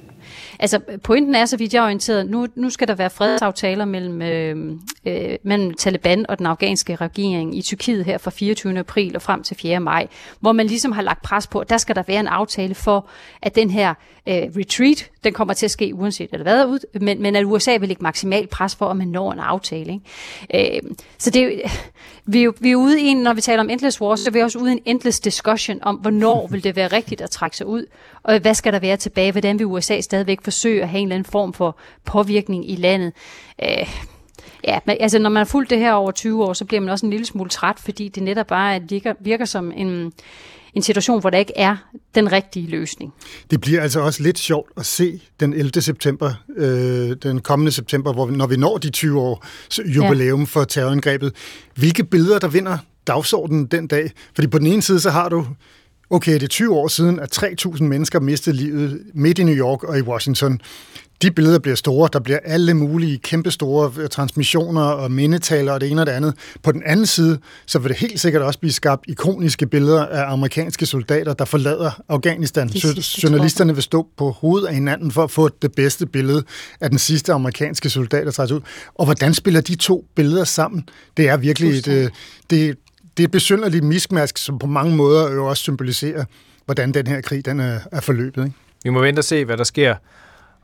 altså, 0.58 0.80
pointen 1.02 1.34
er, 1.34 1.44
så 1.44 1.56
vidt 1.56 1.74
jeg 1.74 1.80
er 1.80 1.84
orienteret, 1.84 2.26
nu, 2.30 2.46
nu 2.54 2.70
skal 2.70 2.88
der 2.88 2.94
være 2.94 3.10
fredsaftaler 3.10 3.84
mellem, 3.84 4.22
øh, 4.22 4.72
øh, 5.06 5.36
mellem 5.42 5.74
Taliban 5.74 6.26
og 6.28 6.38
den 6.38 6.46
afghanske 6.46 6.96
regering 6.96 7.58
i 7.58 7.62
Tyrkiet 7.62 8.04
her 8.04 8.18
fra 8.18 8.30
24. 8.30 8.78
april 8.78 9.16
og 9.16 9.22
frem 9.22 9.42
til 9.42 9.56
4. 9.56 9.80
maj, 9.80 10.06
hvor 10.40 10.52
man 10.52 10.66
ligesom 10.66 10.92
har 10.92 11.02
lagt 11.02 11.22
pres 11.22 11.46
på, 11.46 11.58
at 11.58 11.70
der 11.70 11.78
skal 11.78 11.96
der 11.96 12.02
være 12.06 12.20
en 12.20 12.26
aftale 12.26 12.74
for, 12.74 13.08
at 13.42 13.54
den 13.54 13.70
her 13.70 13.94
øh, 14.28 14.42
retreat, 14.56 15.10
den 15.24 15.32
kommer 15.32 15.54
til 15.54 15.66
at 15.66 15.70
ske 15.70 15.94
uanset 15.94 16.28
eller 16.32 16.42
hvad, 16.42 16.66
ud, 16.66 16.98
men, 17.00 17.22
men 17.22 17.36
at 17.36 17.44
USA 17.44 17.76
vil 17.76 17.88
lægge 17.88 18.02
maksimal 18.02 18.46
pres 18.46 18.76
for, 18.76 18.86
at 18.86 18.96
man 18.96 19.08
når 19.08 19.32
en 19.32 19.38
aftale. 19.38 20.00
Ikke? 20.52 20.76
Øh, 20.76 20.90
så 21.18 21.30
det 21.30 21.62
vi, 22.26 22.44
er 22.44 22.52
vi 22.60 22.70
er 22.70 22.76
ude 22.76 23.00
i 23.00 23.04
en, 23.04 23.16
når 23.16 23.34
vi 23.34 23.40
taler 23.40 23.60
om 23.60 23.70
endless 23.70 24.00
wars, 24.00 24.20
så 24.20 24.30
er 24.30 24.32
vi 24.32 24.40
også 24.40 24.58
ude 24.58 24.70
i 24.70 24.72
en 24.72 24.82
endless 24.84 25.20
discussion 25.20 25.78
om, 25.82 25.96
hvornår 25.96 26.46
vil 26.50 26.64
det 26.64 26.76
være 26.76 26.88
rigtigt 26.88 27.20
at 27.20 27.30
trække 27.30 27.56
sig 27.56 27.66
ud, 27.66 27.86
og 28.22 28.38
hvad 28.38 28.54
skal 28.54 28.72
der 28.72 28.78
være 28.78 28.96
tilbage, 28.96 29.32
hvordan 29.32 29.58
vil 29.58 29.66
USA 29.66 30.00
stadigvæk 30.00 30.38
forsøge 30.42 30.82
at 30.82 30.88
have 30.88 31.00
en 31.00 31.06
eller 31.06 31.16
anden 31.16 31.30
form 31.30 31.52
for 31.52 31.76
påvirkning 32.04 32.70
i 32.70 32.76
landet. 32.76 33.12
Øh, 33.62 33.88
Ja, 34.64 34.78
men 34.84 34.96
altså 35.00 35.18
når 35.18 35.30
man 35.30 35.40
har 35.40 35.44
fulgt 35.44 35.70
det 35.70 35.78
her 35.78 35.92
over 35.92 36.10
20 36.10 36.44
år, 36.44 36.52
så 36.52 36.64
bliver 36.64 36.80
man 36.80 36.90
også 36.90 37.06
en 37.06 37.10
lille 37.10 37.26
smule 37.26 37.50
træt, 37.50 37.78
fordi 37.78 38.08
det 38.08 38.22
netop 38.22 38.46
bare 38.46 38.82
virker, 38.88 39.14
virker 39.20 39.44
som 39.44 39.72
en, 39.76 40.12
en 40.76 40.82
situation, 40.82 41.20
hvor 41.20 41.30
der 41.30 41.38
ikke 41.38 41.52
er 41.56 41.76
den 42.14 42.32
rigtige 42.32 42.70
løsning. 42.70 43.12
Det 43.50 43.60
bliver 43.60 43.82
altså 43.82 44.00
også 44.00 44.22
lidt 44.22 44.38
sjovt 44.38 44.70
at 44.76 44.86
se 44.86 45.22
den 45.40 45.52
11. 45.52 45.82
september, 45.82 46.34
øh, 46.56 47.16
den 47.22 47.40
kommende 47.40 47.72
september, 47.72 48.12
hvor 48.12 48.26
vi, 48.26 48.36
når 48.36 48.46
vi 48.46 48.56
når 48.56 48.78
de 48.78 48.90
20 48.90 49.20
år 49.20 49.46
jubilæum 49.86 50.40
ja. 50.40 50.46
for 50.46 50.64
terrorangrebet. 50.64 51.32
Hvilke 51.74 52.04
billeder, 52.04 52.38
der 52.38 52.48
vinder 52.48 52.78
dagsordenen 53.06 53.66
den 53.66 53.86
dag? 53.86 54.10
Fordi 54.34 54.46
på 54.46 54.58
den 54.58 54.66
ene 54.66 54.82
side, 54.82 55.00
så 55.00 55.10
har 55.10 55.28
du 55.28 55.46
Okay, 56.10 56.34
det 56.34 56.42
er 56.42 56.48
20 56.48 56.74
år 56.74 56.88
siden, 56.88 57.20
at 57.20 57.38
3.000 57.42 57.82
mennesker 57.82 58.20
mistede 58.20 58.56
livet 58.56 59.02
midt 59.14 59.38
i 59.38 59.44
New 59.44 59.54
York 59.54 59.84
og 59.84 59.98
i 59.98 60.02
Washington 60.02 60.60
de 61.22 61.30
billeder 61.30 61.58
bliver 61.58 61.76
store. 61.76 62.08
Der 62.12 62.20
bliver 62.20 62.38
alle 62.44 62.74
mulige 62.74 63.18
kæmpestore 63.18 63.92
øh, 63.98 64.08
transmissioner 64.08 64.82
og 64.82 65.10
mindetaler 65.10 65.72
og 65.72 65.80
det 65.80 65.90
ene 65.90 66.02
og 66.02 66.06
det 66.06 66.12
andet. 66.12 66.34
På 66.62 66.72
den 66.72 66.82
anden 66.86 67.06
side, 67.06 67.38
så 67.66 67.78
vil 67.78 67.88
det 67.88 67.98
helt 67.98 68.20
sikkert 68.20 68.42
også 68.42 68.58
blive 68.58 68.72
skabt 68.72 69.04
ikoniske 69.08 69.66
billeder 69.66 70.06
af 70.06 70.32
amerikanske 70.32 70.86
soldater, 70.86 71.32
der 71.32 71.44
forlader 71.44 72.02
Afghanistan. 72.08 72.68
Så 72.68 73.20
journalisterne 73.22 73.74
vil 73.74 73.82
stå 73.82 74.06
på 74.16 74.30
hovedet 74.30 74.66
af 74.66 74.74
hinanden 74.74 75.10
for 75.10 75.24
at 75.24 75.30
få 75.30 75.48
det 75.62 75.72
bedste 75.72 76.06
billede 76.06 76.44
af 76.80 76.90
den 76.90 76.98
sidste 76.98 77.32
amerikanske 77.32 77.90
soldat, 77.90 78.26
der 78.26 78.32
træder 78.32 78.54
ud. 78.54 78.60
Og 78.94 79.04
hvordan 79.04 79.34
spiller 79.34 79.60
de 79.60 79.74
to 79.74 80.04
billeder 80.14 80.44
sammen? 80.44 80.88
Det 81.16 81.28
er 81.28 81.36
virkelig 81.36 81.78
et, 81.78 81.88
øh, 81.88 82.10
det, 82.50 82.76
det 83.16 83.22
er 83.22 83.24
et 83.24 83.30
besynderligt 83.30 83.84
miskmask, 83.84 84.38
som 84.38 84.58
på 84.58 84.66
mange 84.66 84.96
måder 84.96 85.32
jo 85.32 85.46
også 85.46 85.62
symboliserer, 85.62 86.24
hvordan 86.64 86.92
den 86.92 87.06
her 87.06 87.20
krig 87.20 87.46
den 87.46 87.60
er, 87.60 87.78
er 87.92 88.00
forløbet. 88.00 88.44
Ikke? 88.44 88.56
Vi 88.84 88.90
må 88.90 89.00
vente 89.00 89.20
og 89.20 89.24
se, 89.24 89.44
hvad 89.44 89.56
der 89.56 89.64
sker 89.64 89.94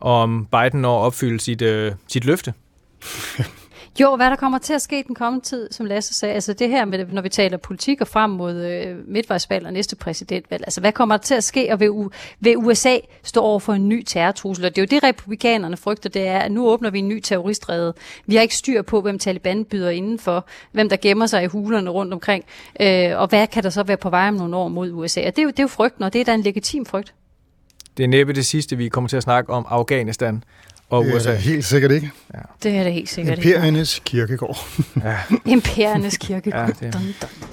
om 0.03 0.47
Biden 0.53 0.81
når 0.81 1.01
at 1.01 1.07
opfylde 1.07 1.41
sit, 1.41 1.63
øh, 1.63 1.93
sit 2.09 2.25
løfte. 2.25 2.55
Jo, 4.01 4.17
hvad 4.17 4.31
der 4.31 4.37
kommer 4.37 4.59
til 4.59 4.73
at 4.75 4.83
ske 4.83 5.05
den 5.07 5.15
kommende 5.15 5.47
tid, 5.47 5.69
som 5.71 5.87
Lasse 5.87 6.15
sagde, 6.15 6.35
altså 6.35 6.53
det 6.53 6.69
her 6.69 6.85
med, 6.85 7.07
når 7.07 7.23
vi 7.23 7.29
taler 7.29 7.57
politik 7.57 8.01
og 8.01 8.09
frem 8.09 8.31
mod 8.31 8.55
øh, 8.55 8.97
midtvejsvalg 9.09 9.67
og 9.67 9.73
næste 9.73 9.97
præsidentvalg, 9.97 10.63
altså 10.67 10.81
hvad 10.81 10.93
kommer 10.93 11.17
der 11.17 11.23
til 11.23 11.35
at 11.35 11.45
ske, 11.45 11.69
og 11.73 11.81
vil, 11.81 11.89
U- 11.89 12.11
vil 12.41 12.57
USA 12.57 12.97
stå 13.23 13.41
over 13.41 13.59
for 13.59 13.73
en 13.73 13.89
ny 13.89 14.03
terrortrussel? 14.03 14.65
Og 14.65 14.77
det 14.77 14.83
er 14.83 14.83
jo 14.83 14.97
det, 14.97 15.03
republikanerne 15.03 15.77
frygter, 15.77 16.11
det 16.11 16.27
er, 16.27 16.39
at 16.39 16.53
nu 16.53 16.69
åbner 16.69 16.91
vi 16.91 16.99
en 16.99 17.09
ny 17.09 17.21
terroristrede. 17.21 17.95
Vi 18.27 18.35
har 18.35 18.43
ikke 18.43 18.57
styr 18.57 18.83
på, 18.83 19.01
hvem 19.01 19.19
Taliban 19.19 19.65
byder 19.65 19.91
indenfor, 19.91 20.47
hvem 20.73 20.89
der 20.89 20.97
gemmer 20.97 21.27
sig 21.27 21.43
i 21.43 21.47
hulerne 21.47 21.91
rundt 21.91 22.13
omkring, 22.13 22.45
øh, 22.81 23.19
og 23.19 23.27
hvad 23.29 23.47
kan 23.47 23.63
der 23.63 23.71
så 23.71 23.83
være 23.83 23.97
på 23.97 24.11
vej 24.11 24.29
om 24.29 24.35
nogle 24.35 24.57
år 24.57 24.69
mod 24.69 24.91
USA? 24.93 25.21
Og 25.27 25.37
det 25.37 25.39
er 25.39 25.43
jo, 25.43 25.51
det 25.51 25.59
er 25.59 25.63
jo 25.63 25.69
frygten, 25.69 26.05
og 26.05 26.13
det 26.13 26.21
er 26.21 26.25
da 26.25 26.35
en 26.35 26.43
legitim 26.43 26.87
frygt. 26.87 27.15
Det 27.97 28.05
er 28.05 28.09
næppe 28.09 28.33
det 28.33 28.47
sidste, 28.47 28.77
vi 28.77 28.89
kommer 28.89 29.09
til 29.09 29.17
at 29.17 29.23
snakke 29.23 29.53
om 29.53 29.67
Afghanistan 29.69 30.45
og 30.91 31.07
USA. 31.07 31.31
Det 31.31 31.37
er 31.37 31.41
helt 31.41 31.65
sikkert 31.65 31.91
ikke. 31.93 32.11
Ja. 32.35 32.39
Det 32.63 32.77
er 32.77 32.83
det 32.85 32.93
helt 32.93 33.09
sikkert 33.09 33.39
Imperiernes 33.39 33.97
ikke. 33.97 34.05
kirkegård. 34.05 34.59
ja. 35.05 35.17
Imperiernes 35.53 36.17
kirkegård. 36.17 36.61
Ja, 36.61 36.67
det 36.67 36.83
er 36.83 36.91
dun, 36.91 37.03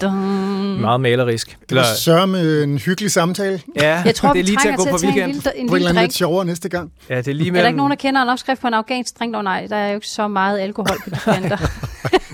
dun, 0.01 0.11
dun. 0.11 0.81
Meget 0.81 1.01
malerisk. 1.01 1.57
Det 1.69 1.77
var 1.77 1.83
sørge 1.97 2.27
med 2.27 2.63
en 2.63 2.77
hyggelig 2.77 3.11
samtale. 3.11 3.61
Ja, 3.75 4.01
jeg 4.05 4.15
tror, 4.15 4.33
det 4.33 4.39
er 4.39 4.43
lige 4.43 4.57
til 4.61 4.69
at 4.69 4.77
gå 4.77 4.85
på 4.85 4.97
weekend. 5.03 5.25
En 5.25 5.31
lille, 5.35 5.51
en 5.55 5.69
på 5.69 5.75
en 5.75 5.81
eller 5.87 6.01
lidt 6.01 6.13
sjovere 6.13 6.45
næste 6.45 6.69
gang. 6.69 6.91
Ja, 7.09 7.17
det 7.17 7.27
er 7.27 7.33
lige 7.33 7.51
mellem... 7.51 7.55
Er 7.55 7.61
der 7.61 7.67
ikke 7.67 7.77
nogen, 7.77 7.89
der 7.89 7.95
kender 7.97 8.21
en 8.21 8.29
opskrift 8.29 8.61
på 8.61 8.67
en 8.67 8.73
afghansk 8.73 9.19
drink? 9.19 9.35
Oh, 9.35 9.43
nej, 9.43 9.67
der 9.69 9.75
er 9.75 9.89
jo 9.89 9.95
ikke 9.95 10.07
så 10.07 10.27
meget 10.27 10.59
alkohol 10.59 10.97
på 11.03 11.09
de 11.09 11.15
kanter. 11.33 11.57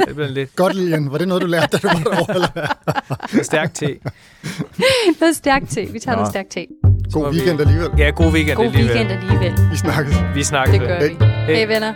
det 0.08 0.16
bliver 0.16 0.28
lidt... 0.30 0.56
Godt, 0.56 0.76
Lilian. 0.76 1.12
Var 1.12 1.18
det 1.18 1.28
noget, 1.28 1.42
du 1.42 1.48
lærte, 1.48 1.78
da 1.78 1.78
du 1.78 1.88
var 1.88 1.94
derovre? 2.16 2.36
Eller? 2.36 3.44
stærk 3.44 3.74
te. 3.74 3.96
noget 5.20 5.36
stærk 5.36 5.70
te. 5.70 5.86
Vi 5.92 6.00
tager 6.00 6.16
Nå. 6.16 6.22
noget 6.22 6.32
stærk 6.34 6.46
te. 6.50 6.66
God 7.12 7.34
weekend 7.34 7.60
alligevel. 7.62 7.90
Ja, 7.98 8.10
god 8.10 8.32
weekend 8.34 8.58
god 8.58 8.66
alligevel. 8.66 8.98
God 8.98 9.06
weekend 9.06 9.24
alligevel. 9.24 9.70
Vi 9.72 9.78
snakkes. 9.78 10.16
Vi 10.36 10.44
snakkes. 10.44 10.80
Det 10.80 10.88
gør 10.88 11.00
vi. 11.00 11.18
Hej 11.20 11.56
hey, 11.56 11.68
venner. 11.68 11.94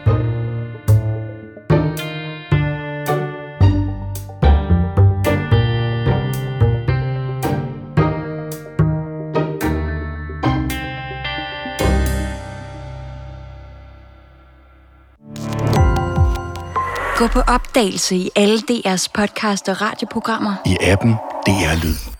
Gå 17.18 17.28
på 17.28 17.40
opdagelse 17.40 18.16
i 18.16 18.30
alle 18.36 18.58
DR's 18.58 19.08
podcast 19.14 19.70
og 19.70 19.82
radioprogrammer. 19.82 20.54
I 20.66 20.78
appen 20.82 21.12
DR 21.46 21.84
Lyd. 21.84 22.19